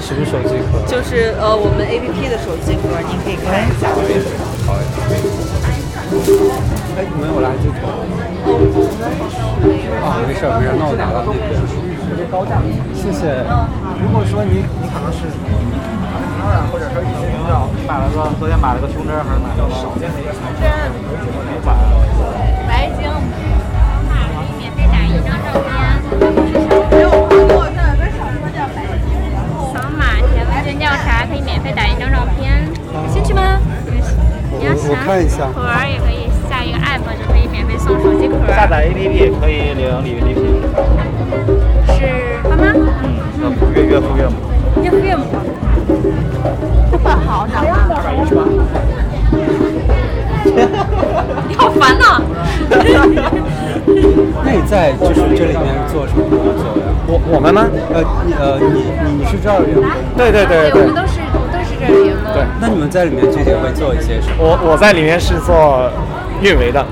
[0.01, 0.81] 什么手机壳？
[0.89, 3.93] 就是呃我们 app 的手机壳，您可以看一下。
[4.65, 4.83] 好呀。
[6.97, 7.85] 哎，你们有垃圾桶？
[10.01, 11.53] 啊，没事儿没事儿，那我拿到那边。
[12.97, 13.45] 谢谢。
[14.01, 15.29] 如果说你你可能是
[16.41, 20.65] 当然或者说一些饮料，你买了个昨天买了个胸针，还是买了个少见的一个胸针，
[21.45, 21.77] 没买。
[30.77, 33.59] 调查可以免费打一张照片，有兴趣吗？
[34.59, 35.47] 你要我看一下。
[35.55, 38.35] 盒儿也可以下一个 app 就可以免费送手机壳。
[38.53, 40.61] 下载 APP 可以领礼礼品。
[41.95, 42.63] 是爸妈？
[43.41, 43.43] 嗯，
[43.73, 44.35] 岳岳父岳母。
[44.83, 45.25] 岳父岳母。
[47.03, 47.67] 好，哪怕。
[47.95, 48.39] 二百一十八。
[51.47, 52.21] 你好烦呐！
[54.43, 56.85] 那你在就是这里面做什么工作呀？
[57.07, 57.65] 我我们吗？
[57.93, 59.89] 呃，你呃你你你是这儿的员工？
[60.15, 60.81] 对对对对。
[60.81, 61.19] 我们都是
[61.51, 62.33] 都是这儿的员工。
[62.33, 62.43] 对。
[62.59, 64.37] 那你们在里面具体会做一些什么？
[64.39, 65.89] 我我在里面是做
[66.41, 66.83] 运维的。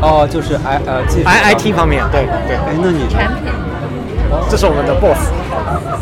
[0.00, 2.56] 哦，就是 I 呃技术 I I T 方面，对对。
[2.56, 3.44] 哎，那你产品。
[4.50, 5.30] 这是我们的 boss。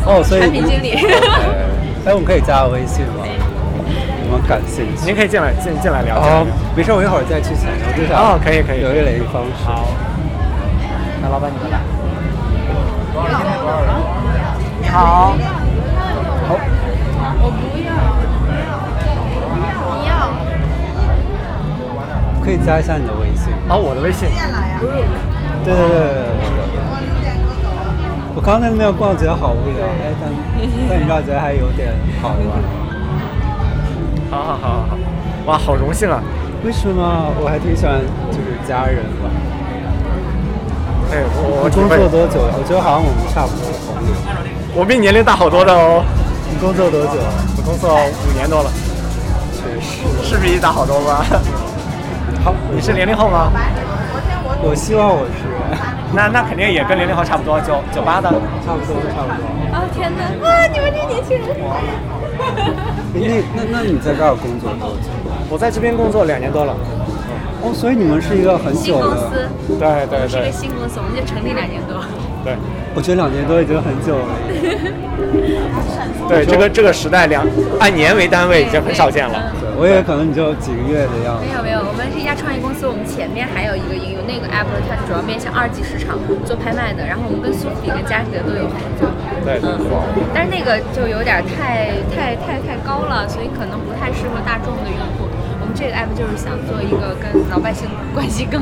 [0.05, 0.91] 哦，所以产品经理。
[2.05, 3.23] 哎，我们可以加个微信吗？
[4.27, 5.05] 我们感兴趣。
[5.05, 6.17] 您可以进来进进来聊。
[6.17, 6.43] 哦，
[6.75, 8.17] 没事，我一会儿再去请，我就想。
[8.17, 8.79] 哦，可以可以。
[8.81, 9.63] 留一个联系方式。
[9.63, 9.85] 好。
[11.23, 11.79] 那老板你来。
[14.81, 15.31] 你好。
[16.47, 16.59] 好。
[17.39, 17.89] 我不要。
[19.95, 20.11] 你要。
[22.43, 23.53] 可以加一下你的微信。
[23.69, 24.27] 哦，我的微信。
[24.27, 26.43] 对对对对对。
[28.35, 30.29] 我刚在那边逛觉得好无聊，哎，但
[30.89, 32.61] 但你知道觉得还有点好玩。
[34.29, 34.97] 好好好好好，
[35.45, 36.19] 哇，好荣幸啊！
[36.65, 37.31] 为什么？
[37.39, 38.01] 我还挺喜欢
[38.31, 39.29] 就是家人吧。
[41.13, 42.57] 哎，我我工作多久了？
[42.57, 44.09] 我觉得好像我们差不多同龄。
[44.73, 46.01] 我比你年龄大好多的哦。
[46.49, 47.21] 你工作多久？
[47.53, 48.71] 我工作五年多了。
[49.53, 51.21] 确实，是比你大好多吗？
[52.43, 53.53] 好， 你是零零后吗？
[54.65, 55.45] 我希望我是。
[56.17, 58.33] 那那肯定也跟零零后差不多，九九八的。
[58.65, 59.45] 差不多，差不多。
[59.69, 60.25] 啊天哪！
[60.49, 61.45] 啊，你们这年轻人。
[63.13, 63.21] 那
[63.53, 65.13] 那那你在这儿工作多久？
[65.47, 66.73] 我在这边工作两年多了。
[67.63, 69.15] 哦，所以你们是一个很久的。
[69.15, 69.79] 新公司。
[69.79, 70.27] 对对对。
[70.27, 72.03] 是个新公司，我们就成立两年多。
[72.43, 72.55] 对。
[72.93, 74.37] 我觉得两年多已经很久了。
[76.29, 77.41] 对，这个这个时代两
[77.79, 79.49] 按年为单位已经很少见了。
[79.57, 81.41] 对，我以为可能你就几个月的样子。
[81.41, 89.09] 没有没有，我们是一家创业公司，我们前面还有一个应用，那个 app 它主要面向二级市场做拍卖的，然后我们跟苏富比跟佳士得都有合作。
[89.41, 89.73] 对对。
[90.29, 95.25] 但是那个就有点太太太太高了，所以可能不太适合大众的用户。
[95.75, 98.61] 这个 app 就是想做一个跟老百姓关系更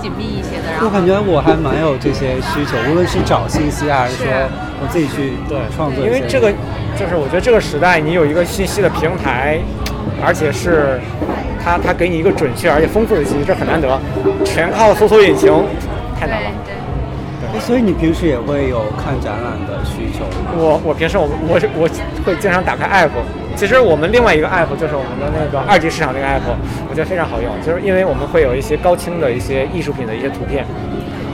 [0.00, 0.70] 紧密一些的。
[0.70, 4.26] 然后我感觉我还蛮有这些需求，无论是找信息还是说
[4.80, 6.04] 我自己去对创作。
[6.04, 6.52] 因为这个
[6.96, 9.58] 就是我觉得这个时代，你有一个信息的平台，
[10.24, 11.00] 而且是
[11.62, 13.98] 它它给你一个准确而且丰富的信息，这很难得。
[14.44, 15.52] 全靠搜索引擎，
[16.18, 16.50] 太难了。
[16.64, 17.60] 对。
[17.60, 20.24] 所以你平时也会有看展览的需求？
[20.56, 21.88] 我我平时我我我
[22.24, 23.10] 会经常打开 app。
[23.56, 26.50] 其实我们另外一个 app 就是我们的那个二级市场那个 app，
[26.88, 30.66] 我觉得非常好用，就是因为我们会有一些高清的一些艺术品的一些图片，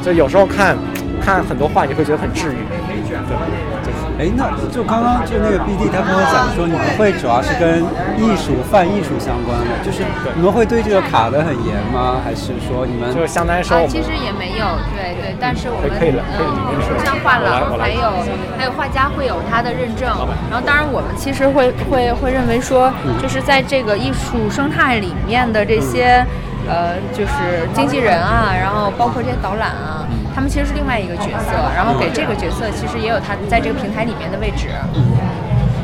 [0.02, 0.76] 就有时候看
[1.20, 2.58] 看很多画，你会觉得很治愈。
[2.68, 3.78] 对，
[4.18, 7.78] 哎，那就刚刚就那个 BD 他跟我讲说，你们会主要是跟
[8.18, 10.02] 艺术、泛艺术相关的，就是
[10.34, 12.18] 你们会对这个卡的很严吗？
[12.24, 18.10] 还是说你们就相当于说、啊，其实也没有，对对，但是我们可以了，可以嗯，像画廊还有
[18.58, 20.10] 还有画家会有他的认证，
[20.50, 22.92] 然后当然我们其实会会会认为说，
[23.22, 26.26] 就是在这个艺术生态里面的这些。
[26.68, 30.04] 呃，就是经纪人啊，然后包括这些导览啊，
[30.39, 34.68] 他们其实是另外一个角色，然后给这个角色其实也有他在这个平台里面的位置。
[34.95, 35.03] 嗯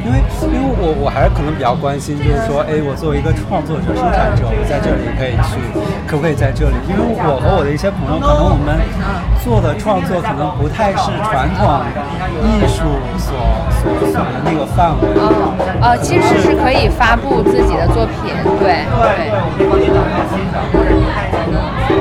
[0.05, 0.21] 因为
[0.53, 5.57] 因为我我还是可能比较关心，就是说，哎，我作为一个创作者、生产者，我在这里可以去，
[6.05, 6.77] 可不可以在这里？
[6.85, 8.77] 因为我和我的一些朋友，可能我们
[9.41, 11.65] 做的创作可能不太是传统
[12.45, 12.85] 艺术
[13.17, 13.33] 所
[13.81, 15.09] 所所的那个范围。
[15.17, 18.29] 哦，呃，其实是可以发布自己的作品，
[18.61, 19.33] 对对。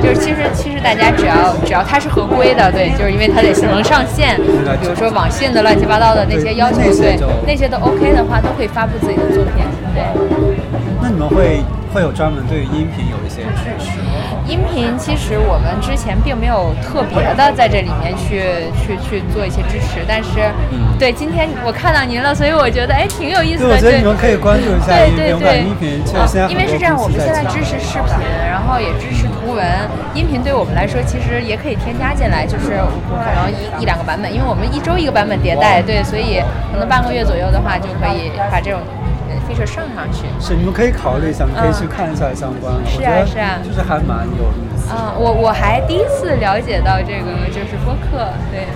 [0.02, 4.36] 就是其实其实大家只要只要它是合规的，对，就是因为它得能上线，
[4.82, 9.64] 比如说网信的乱七八糟的那些要求，对，那些都 OK 的话，都可以发布自己的作品，
[9.94, 10.04] 对。
[11.02, 11.62] 那你们会
[11.94, 13.44] 会有专门对于音频有一些？
[14.48, 20.52] 音频其实我们之前并没有特别的在这里面去去去做一些支持，但是，
[21.00, 23.74] 对，今天我看到您了，所以我觉得哎挺有意思的。
[23.74, 28.20] 我觉得你们可以关注一下音频，音频确实现在因为是这样，我们现在支持视频，
[28.52, 29.64] 然后也支持图文，
[30.14, 32.76] 音频对我们来说其实也可以添加进来，就是
[33.08, 38.82] 可能一一两个版本，因为我们一周一个版本迭代，对，所以可能半个月左右的话就可以把这种。
[39.54, 42.90] Feature 上上去是，你们可以考虑一下，你可以去看一下相关的。
[42.90, 44.92] 是啊是啊，就是还蛮有意思。
[44.92, 48.68] 嗯，我我还第一次了解到这个就是播客，对，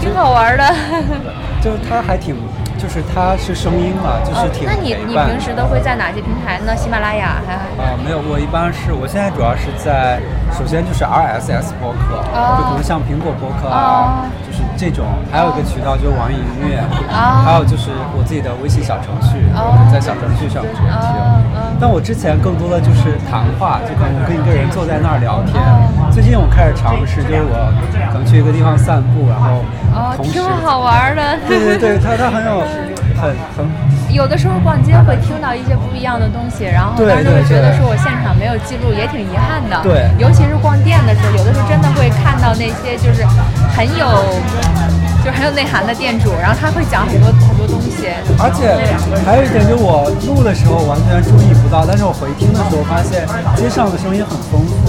[0.00, 0.64] 挺好玩的。
[1.60, 2.36] 就是它还挺，
[2.78, 4.64] 就是它是声音嘛，就是挺。
[4.64, 6.74] 那你你平时都会在哪些平台呢？
[6.76, 7.54] 喜马拉雅还？
[7.82, 10.20] 啊，没有，我一般是我现在主要是在，
[10.56, 12.22] 首先就是 RSS 播客，
[12.58, 19.38] 就可能像苹果播客啊，就是这种，还有一个渠道就是网易音乐，还有就是我自己的微信小程序，
[19.92, 21.08] 在小程序上直接听。
[21.80, 25.62] 但我之前更多的就是谈话，就可能跟一个人坐在那儿聊天。
[26.10, 27.70] 最近我开始尝试，就是我
[28.10, 29.62] 可能去一个地方散步，然后
[30.16, 30.32] 同时。
[30.32, 31.22] 挺好玩的。
[31.46, 32.62] 对对对，它它很有
[33.20, 33.66] 很很。
[34.08, 39.80] 有的时候逛街会听到一些不一样的东西，然后当时会觉得说我现场没有记录也挺遗憾的。
[39.82, 40.08] 对。
[40.18, 43.26] 尤其是逛店的时候，有的时候真的会看到那些就是
[43.76, 44.06] 很有。
[45.24, 48.06] 就很有内涵的店主，然后他会讲很多很多东西。
[48.38, 48.70] 而且
[49.26, 53.26] 还有一点，就我录的时候完全注意不到，但是我回听的时候发现
[53.58, 54.88] 街上的声音很丰富。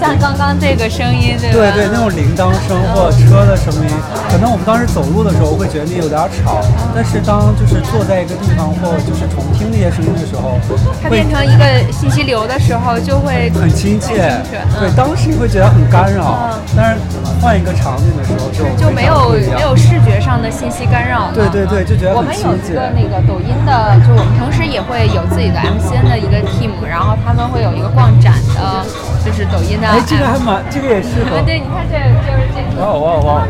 [0.00, 3.88] 像刚刚这个声音，对对对，那种铃铛声或者车的声音，
[4.30, 6.60] 可能我们当时走路的时候会觉得那有点吵，
[6.94, 10.58] 但是当就是坐在一个地方或就是重听那些声音的时候，
[11.02, 14.40] 它变成一个信息流的时候就会很亲切。
[14.78, 17.00] 对，当时会觉得很干扰，但是
[17.40, 21.30] 换一个场景的时候就就没有没有视觉上的信息干扰。
[21.34, 28.84] 对对对，就觉得我们有一个那个抖音的，就我们同时也会有自己的 MCN 的一个 team，然后他们会有一个逛展的。
[29.24, 31.40] 就是抖音的，哎，这个还蛮，这个也适合。
[31.46, 31.96] 对，你看这
[32.26, 32.82] 就是这个。
[32.82, 33.46] 哇哇哇！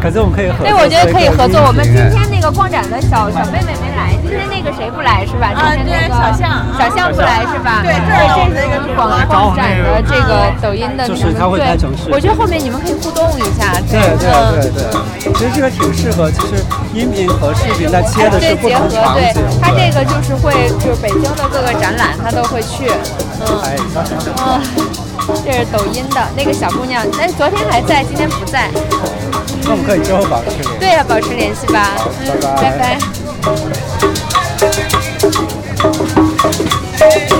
[0.00, 0.66] 可是我们可以合作。
[0.66, 1.60] 对，我觉得可以合作。
[1.66, 3.97] 我们今天那个逛展的小小妹妹没来。
[4.28, 5.48] 今天那个谁不来是吧？
[5.56, 7.80] 啊，对，小象，小象不来是吧？
[7.82, 8.12] 对，这
[8.44, 12.12] 是这个广广展的这个抖音的，就是他会拍城市。
[12.12, 13.72] 我觉得后面你们可以互动一下。
[13.88, 16.62] 对对对对，其实这个挺适合，其实
[16.92, 19.32] 音频和视频在切的是不同场景。
[19.32, 22.92] 对，他这个就是会，就是北京的各个展览他都会去。
[23.40, 23.48] 嗯。
[24.44, 24.60] 嗯，
[25.42, 28.68] 这是抖音的那个小姑娘，但昨天还在，今天不在。
[29.64, 30.70] 那我们可以之后保持联系。
[30.78, 31.96] 对呀，保持联系吧。
[32.20, 32.28] 嗯，
[32.60, 32.98] 拜拜。
[36.98, 37.37] Hey.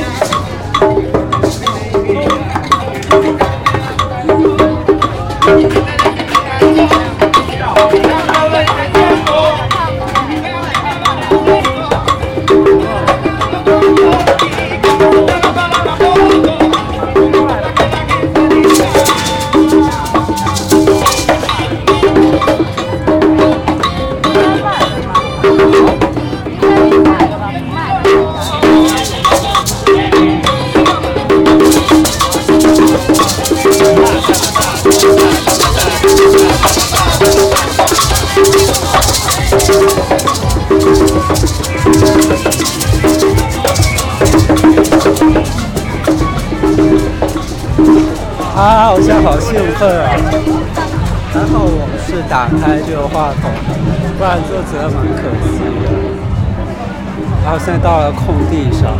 [48.58, 48.90] 啊！
[48.90, 50.10] 我现在好兴奋啊！
[51.32, 53.48] 还好我是打开这个话筒，
[54.18, 55.86] 不然就觉得蛮可惜的。
[57.44, 58.98] 然后现在到了空地上。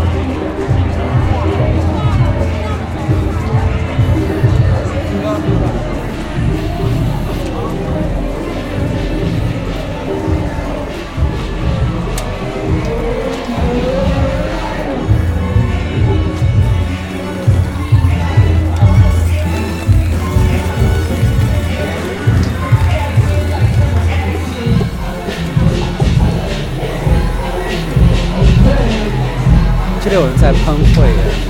[30.11, 31.48] 这里有人在喷绘耶。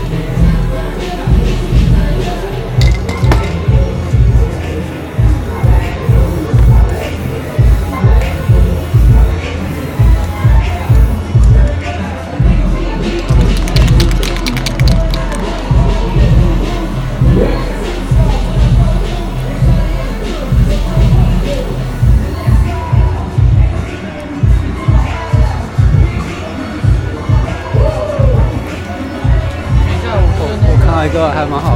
[31.18, 31.67] 个还蛮好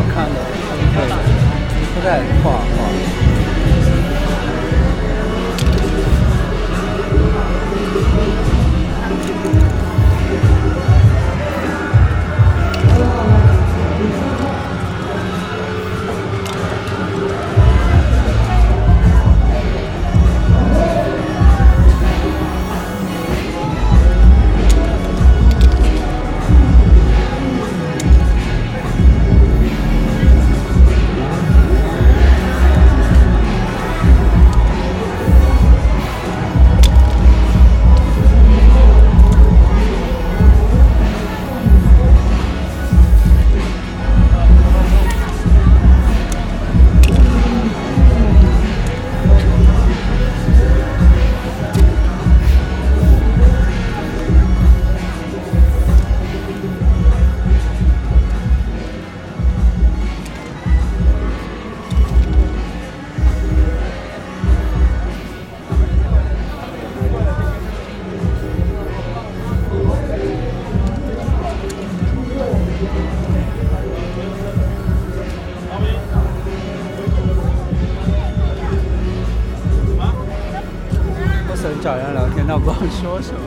[83.03, 83.41] 天，但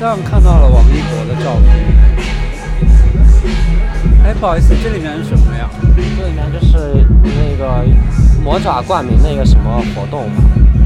[0.00, 1.76] 像看到了王一博的照片。
[4.24, 5.68] 哎，不好意思，这里面是什么呀？
[5.94, 7.84] 这里面就是那个
[8.42, 10.30] 魔爪冠名那个什么活动。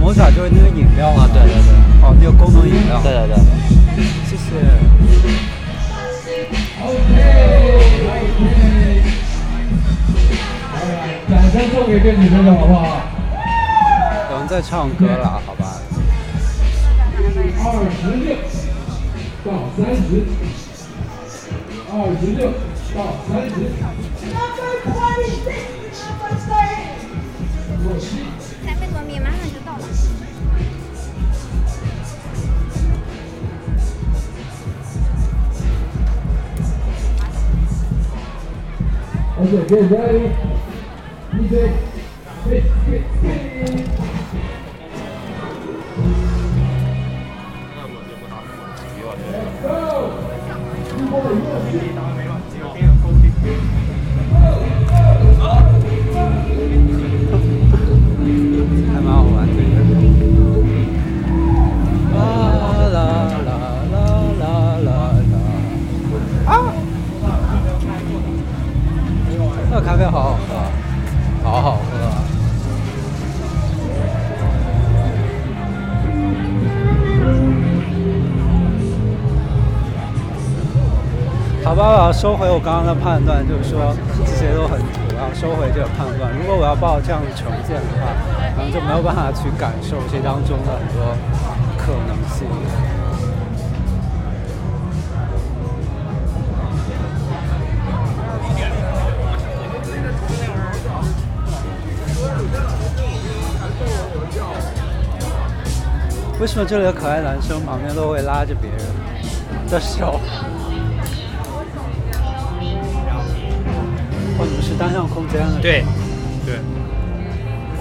[0.01, 1.71] 魔爪就是那个饮料啊，对对对。
[2.03, 3.01] 哦，那个功能饮料。
[3.05, 3.37] 对对对。
[4.27, 4.51] 谢谢。
[11.31, 12.99] 掌声送给这女生的好不好？
[14.33, 15.07] 有人在唱歌
[28.65, 29.85] 三百多米马上就到了。
[39.37, 40.33] Okay, get ready.
[41.35, 41.71] Music.
[42.45, 43.44] Hit, hit, hit.
[82.25, 83.95] 收回我刚刚的判断，就是说
[84.25, 86.33] 这些都很土，我要收回这个判断。
[86.33, 88.17] 如果我要抱这样的成见的话，
[88.57, 91.05] 可能就没有办法去感受这当中的很多
[91.77, 92.49] 可能性。
[106.41, 108.81] 为什么这里的可爱男生旁边都会拉着别人
[109.69, 110.19] 的手？
[114.95, 115.59] 哦，你们是单向空间了。
[115.61, 115.85] 对，
[116.47, 116.49] 对。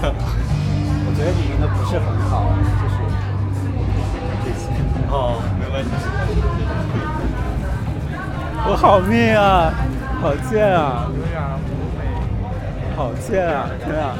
[1.06, 2.32] 我觉得你赢的不是很好，
[2.82, 2.96] 就是
[4.42, 4.62] 这些。
[5.08, 5.90] 哦，没问题。
[8.66, 9.72] 我好命啊！
[10.20, 11.06] 好贱啊！
[12.96, 13.68] 好贱啊！
[13.84, 14.16] 天啊！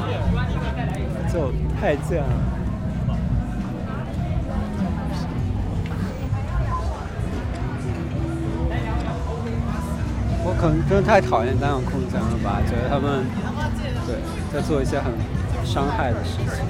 [1.33, 2.29] 就太贱了。
[10.87, 12.61] 真的太讨厌单向空间了吧？
[12.65, 13.25] 觉得他们
[14.05, 14.15] 对
[14.53, 15.11] 在做一些很
[15.65, 16.65] 伤害的事情。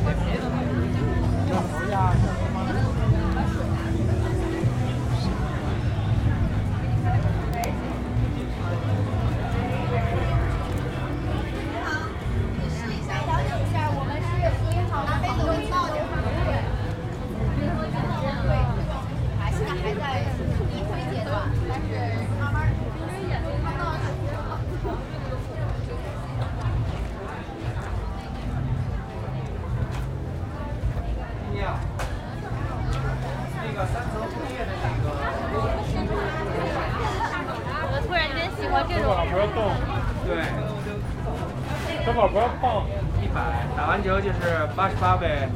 [44.76, 45.47] 八十八倍。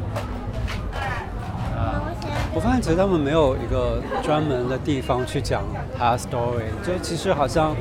[2.51, 5.61] 我发现其实他们没有一个专门的地方去讲
[5.97, 7.75] 他 story，就其实好像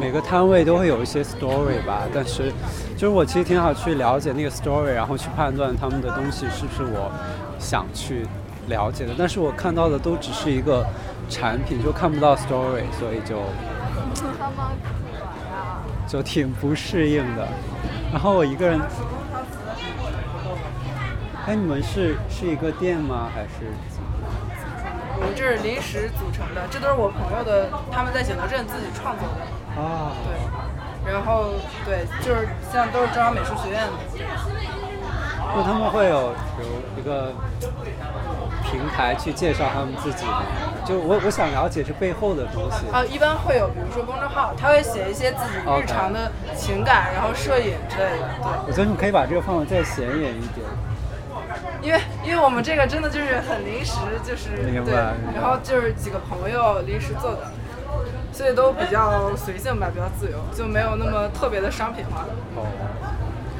[0.00, 2.52] 每个摊位都会有一些 story 吧，但是
[2.96, 7.10] 就是我其实挺好去了解那个 story，然后去判断他们的东西是不是我
[7.58, 8.24] 想去
[8.68, 10.86] 了解的，但是我看到的都只是一个
[11.28, 13.42] 产品，就看不到 story，所以就
[16.06, 17.46] 就挺不适应的。
[18.12, 18.80] 然后我一个人，
[21.46, 23.28] 哎，你们是是一个店吗？
[23.34, 23.66] 还是？
[25.18, 29.80] 我们这是临时组成的，这都是我朋友的，他们在景德镇自己创作的。
[29.80, 30.12] 啊。
[30.24, 31.12] 对。
[31.12, 33.92] 然后对，就是像都是中央美术学院的。
[35.54, 36.32] 那他们会有
[36.62, 36.64] 有
[36.96, 37.34] 一个
[38.62, 40.44] 平台去介绍他们自己吗？
[40.86, 42.86] 就我我想了解这背后的东西。
[42.92, 48.28] 啊，一般会有，比如说公众号，他会写一些自己日常的情感，然后摄影之类的。
[48.38, 48.50] 对。
[48.66, 50.64] 我觉得你可以把这个放的再显眼一点。
[51.82, 54.50] 因为因为我们这个真的就是很临时，就是
[54.84, 54.94] 对，
[55.34, 57.50] 然后就是几个朋友临时做的，
[58.32, 62.24] 所以都比较随性吧，比较自由，就没有那么特别的商品化。
[62.54, 62.66] 哦，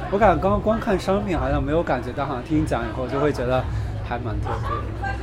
[0.09, 3.61] 我感觉刚刚光看商品好像没有感觉到，好像听你讲以后就会觉得
[4.07, 5.13] 还蛮特别的。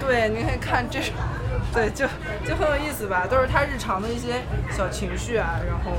[0.00, 1.12] 对，你可以看这种，
[1.74, 2.06] 对，就
[2.44, 4.40] 就很有意思吧，都是他日常的一些
[4.70, 5.92] 小情绪啊，然后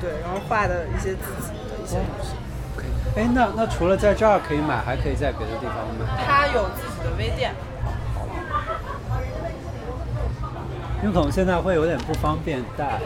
[0.00, 2.34] 对，然后画的一些自己的一些东西。
[3.16, 6.24] 哎，那那除了在这儿可以买，还可以在别的地方买？
[6.24, 7.52] 他有自己的微店。
[11.02, 13.00] 因为可能现在会有点不方便带。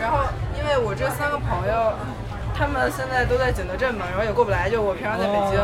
[0.00, 0.18] 然后，
[0.58, 1.92] 因为我这三个朋友，
[2.52, 5.60] 他们现在都在景德镇嘛，然后也过不来，就我平常在北京，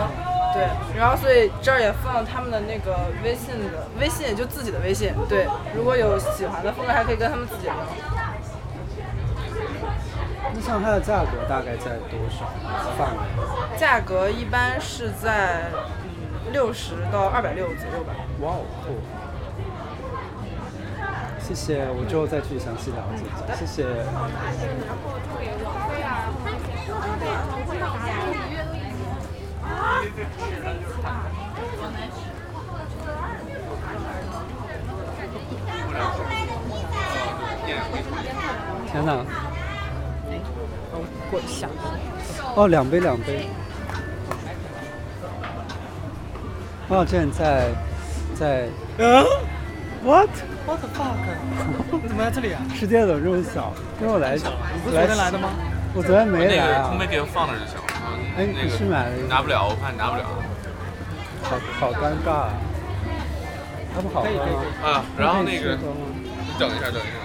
[0.54, 5.12] 对，然后所以这儿也放了他们的那个微信的微信，就自己的微信。
[5.28, 7.74] 对，如果有喜欢的风格，还可以跟他们自己聊。
[10.56, 12.46] 那像它的价格大概在多少
[12.96, 13.78] 范围？
[13.78, 18.14] 价格一般是在嗯六十到二百六左右吧。
[18.40, 18.64] 哇哦！
[21.38, 23.22] 谢谢，我之后再去详细了解。
[23.22, 23.54] 一下。
[23.54, 23.84] 谢谢。
[38.90, 39.24] 天哪！
[41.30, 41.68] 过一下。
[42.54, 43.48] 哦，两杯两杯。
[46.88, 47.68] 哦，之前在
[48.34, 48.68] 在。
[48.98, 49.24] 嗯
[50.04, 51.16] ？What？What the fuck？
[52.02, 52.62] 你怎么在这里啊？
[52.74, 53.72] 世界怎么这么小？
[54.00, 54.42] 跟我来，你
[54.84, 55.50] 不是昨天来的吗？
[55.94, 56.88] 我昨天没来啊。
[56.88, 57.82] 空杯给我放那就行了。
[58.36, 59.12] 哎，你是买了？
[59.28, 60.24] 拿不了，我怕你拿不了。
[61.42, 62.50] 好好尴尬。
[63.94, 64.62] 他不好喝吗？
[64.84, 67.16] 啊，然后那个，你等一下，等一下。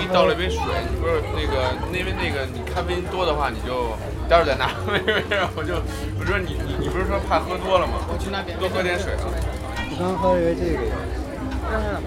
[0.00, 0.58] 你倒了一杯水，
[0.90, 3.96] 你不是那个，因为那个你咖啡因多的话，你就
[4.28, 4.70] 待会儿再拿。
[4.90, 5.74] 没没没，我就
[6.18, 7.94] 我说你你你不是说怕喝多了吗？
[8.08, 9.24] 我去那边多喝点水啊。
[9.90, 10.80] 我刚喝了一杯这个。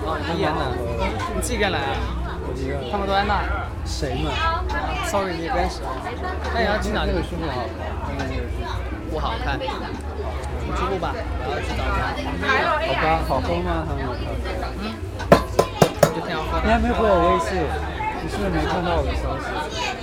[0.04, 0.54] 哦，你也来？
[1.36, 1.96] 你几个人来啊？
[2.44, 2.92] 我一个人。
[2.92, 3.46] 他们都在那。
[3.86, 4.30] 谁呢
[5.06, 5.82] ？Sorry，你认识。
[6.54, 7.06] 那你要去哪？
[7.06, 7.66] 那个书不好
[8.18, 8.28] 看，
[9.10, 9.58] 不好看。
[9.58, 11.14] 你去录吧，
[11.46, 12.14] 我要去找他。
[12.86, 13.86] 好吧，好喝吗？
[13.88, 14.54] 他们的咖啡？
[14.82, 15.11] 嗯。
[16.64, 17.60] 你还没回我微信，
[18.24, 19.52] 你是不是没看到我的消息？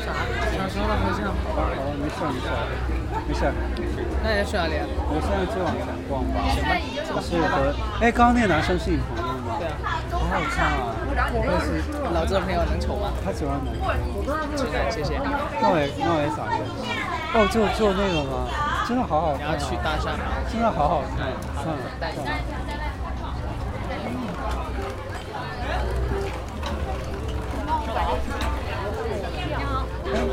[0.04, 0.12] 啥？
[0.52, 1.24] 啥时候的微信？
[1.24, 3.40] 哦，没事没事
[3.78, 3.96] 没事。
[4.22, 4.74] 那你要去哪里？
[5.08, 6.36] 我现在就往前逛吧。
[6.52, 6.76] 行吧。
[7.20, 9.56] 是和哎，刚刚那个男生是你朋友吗？
[9.58, 9.74] 对啊。
[10.10, 10.92] 好好看啊！
[11.16, 11.80] 但是
[12.12, 13.12] 老子的朋友能丑吗？
[13.24, 13.72] 他喜欢萌。
[14.56, 15.18] 是的，谢谢。
[15.60, 16.76] 那我也那我也想认识。
[17.32, 18.44] 哦，就就那个吗？
[18.86, 19.40] 真的好好看。
[19.40, 20.28] 你要去搭讪吗？
[20.50, 21.80] 真的好好看，算了
[22.12, 22.32] 算了。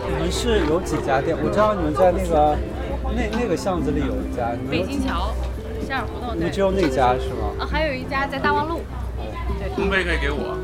[0.08, 1.38] 你们是有几家店？
[1.38, 2.58] 我知道你们在那个
[3.14, 4.50] 那那个巷子里有一家。
[4.72, 5.30] 北京桥，
[5.86, 6.36] 西尔胡同。
[6.36, 7.54] 你们只有那家是吗？
[7.60, 8.82] 啊，还有一家在大望路。
[9.60, 9.70] 对。
[9.76, 10.58] 空杯可以给我。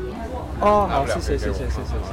[0.58, 2.10] 哦，好，谢谢谢谢谢谢谢谢。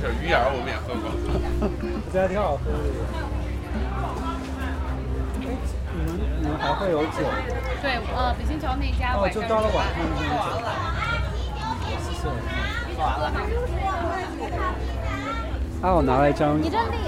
[0.00, 1.12] 这鱼眼我们也喝过，
[1.60, 2.80] 我觉得挺好喝的。
[5.44, 5.52] 哎，
[5.92, 6.08] 你们
[6.40, 7.28] 你们还会有酒？
[7.82, 10.64] 对，呃，北京桥那家哦，就到了晚上就有酒。
[12.00, 12.24] 谢谢。
[12.96, 13.30] 完了。
[15.84, 16.58] 啊，我拿了一张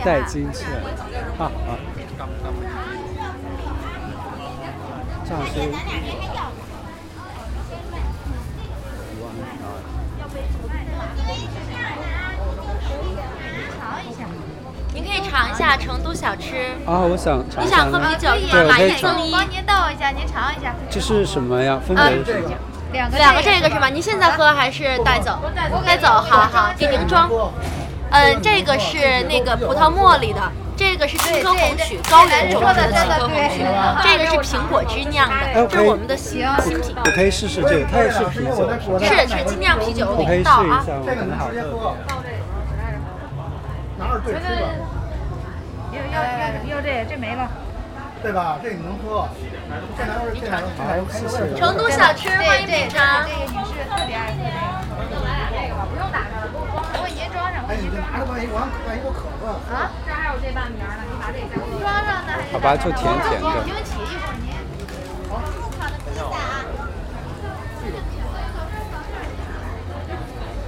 [0.05, 0.69] 代金券。
[1.39, 1.53] 好好。
[5.25, 5.61] 这样是。
[14.93, 16.57] 您可以尝一下成都小吃。
[16.85, 17.65] 啊，我想尝。
[17.65, 18.69] 你想喝啤酒是吗？
[18.69, 19.33] 买一送一。
[19.33, 20.75] 帮您倒一下，您尝一下。
[20.91, 21.81] 这是什么呀？
[21.83, 22.51] 分别是什么？
[22.93, 23.89] 两个两个这个是吗？
[23.89, 25.39] 您现在喝还是带走？
[25.87, 27.31] 带走，好好给您装。
[28.11, 30.41] 嗯，这个是那个葡萄茉莉的，
[30.77, 33.65] 这个是青稞红曲，高原种植的青稞红曲，
[34.03, 36.95] 这个是苹果汁酿的，这是我们的新新品。
[36.97, 38.71] 我可以试试这个，它也是啤酒。
[39.01, 40.53] 是是精酿啤酒，我可以试一下，
[41.01, 41.97] 我很好喝。
[43.99, 44.69] 哪有对吃吧。
[45.93, 47.49] 要要要要这这没了，
[48.23, 48.59] 对吧？
[48.63, 49.29] 这你能喝。
[51.57, 53.25] 成都小吃欢迎品尝。
[53.27, 54.39] 这个女士特别爱喝
[55.09, 55.25] 这个。
[55.51, 56.46] 这个吧，不用打开了。
[57.69, 59.59] 哎，你就拿着万一一我渴了。
[59.75, 62.31] 啊，这还有这半瓶呢，你把这个装上呢。
[62.53, 63.45] 好吧，就甜甜的。
[63.67, 63.75] 一会
[64.27, 64.55] 儿您。
[65.29, 65.43] 好。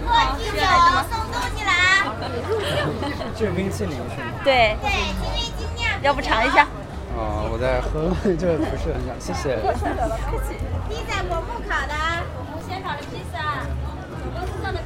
[0.05, 0.61] 喝啤酒
[1.09, 1.71] 送东西来。
[3.37, 4.27] 这是冰淇淋是吗？
[4.43, 4.77] 对。
[6.03, 6.67] 要不尝一下？
[7.15, 9.57] 哦，我在喝， 这个不是很想，谢谢。
[10.89, 11.95] 披萨果木烤的，
[12.35, 13.63] 果木鲜烤的披萨，
[14.35, 14.79] 公司做的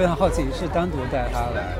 [0.00, 1.76] 非常好奇，是单独带他来？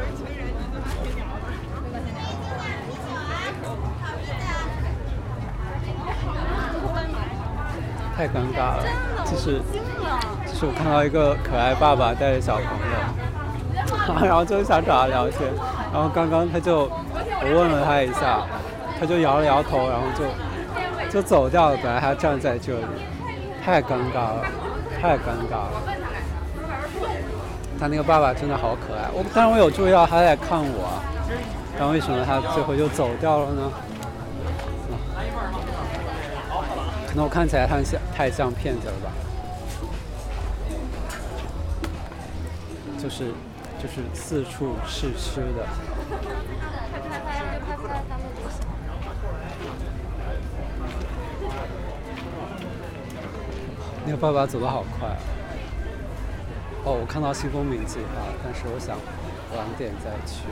[8.14, 8.84] 太尴尬了，
[9.24, 9.62] 就是
[10.46, 15.50] 就是我看到一个可爱爸爸带着小朋友， 然后就想找他聊天，
[15.90, 18.44] 然后刚刚他就我问了他一下，
[19.00, 21.76] 他就摇了摇头，然后就就走掉了。
[21.82, 22.84] 本来还站在这里，
[23.64, 24.44] 太尴尬了，
[25.00, 26.09] 太尴尬了。
[27.80, 31.00] 他那个爸爸真的好可爱，我但是我有注意到他在看我，
[31.78, 33.72] 然后为什么他最后就走掉了呢？
[37.08, 39.10] 可能我看起来太像太像骗子了吧？
[42.98, 43.32] 就是
[43.82, 45.66] 就是四处试吃的。
[54.04, 55.08] 那个爸爸走的好快。
[56.82, 58.96] 哦，我看到新风鸣计划，但是我想
[59.54, 60.44] 晚点再去。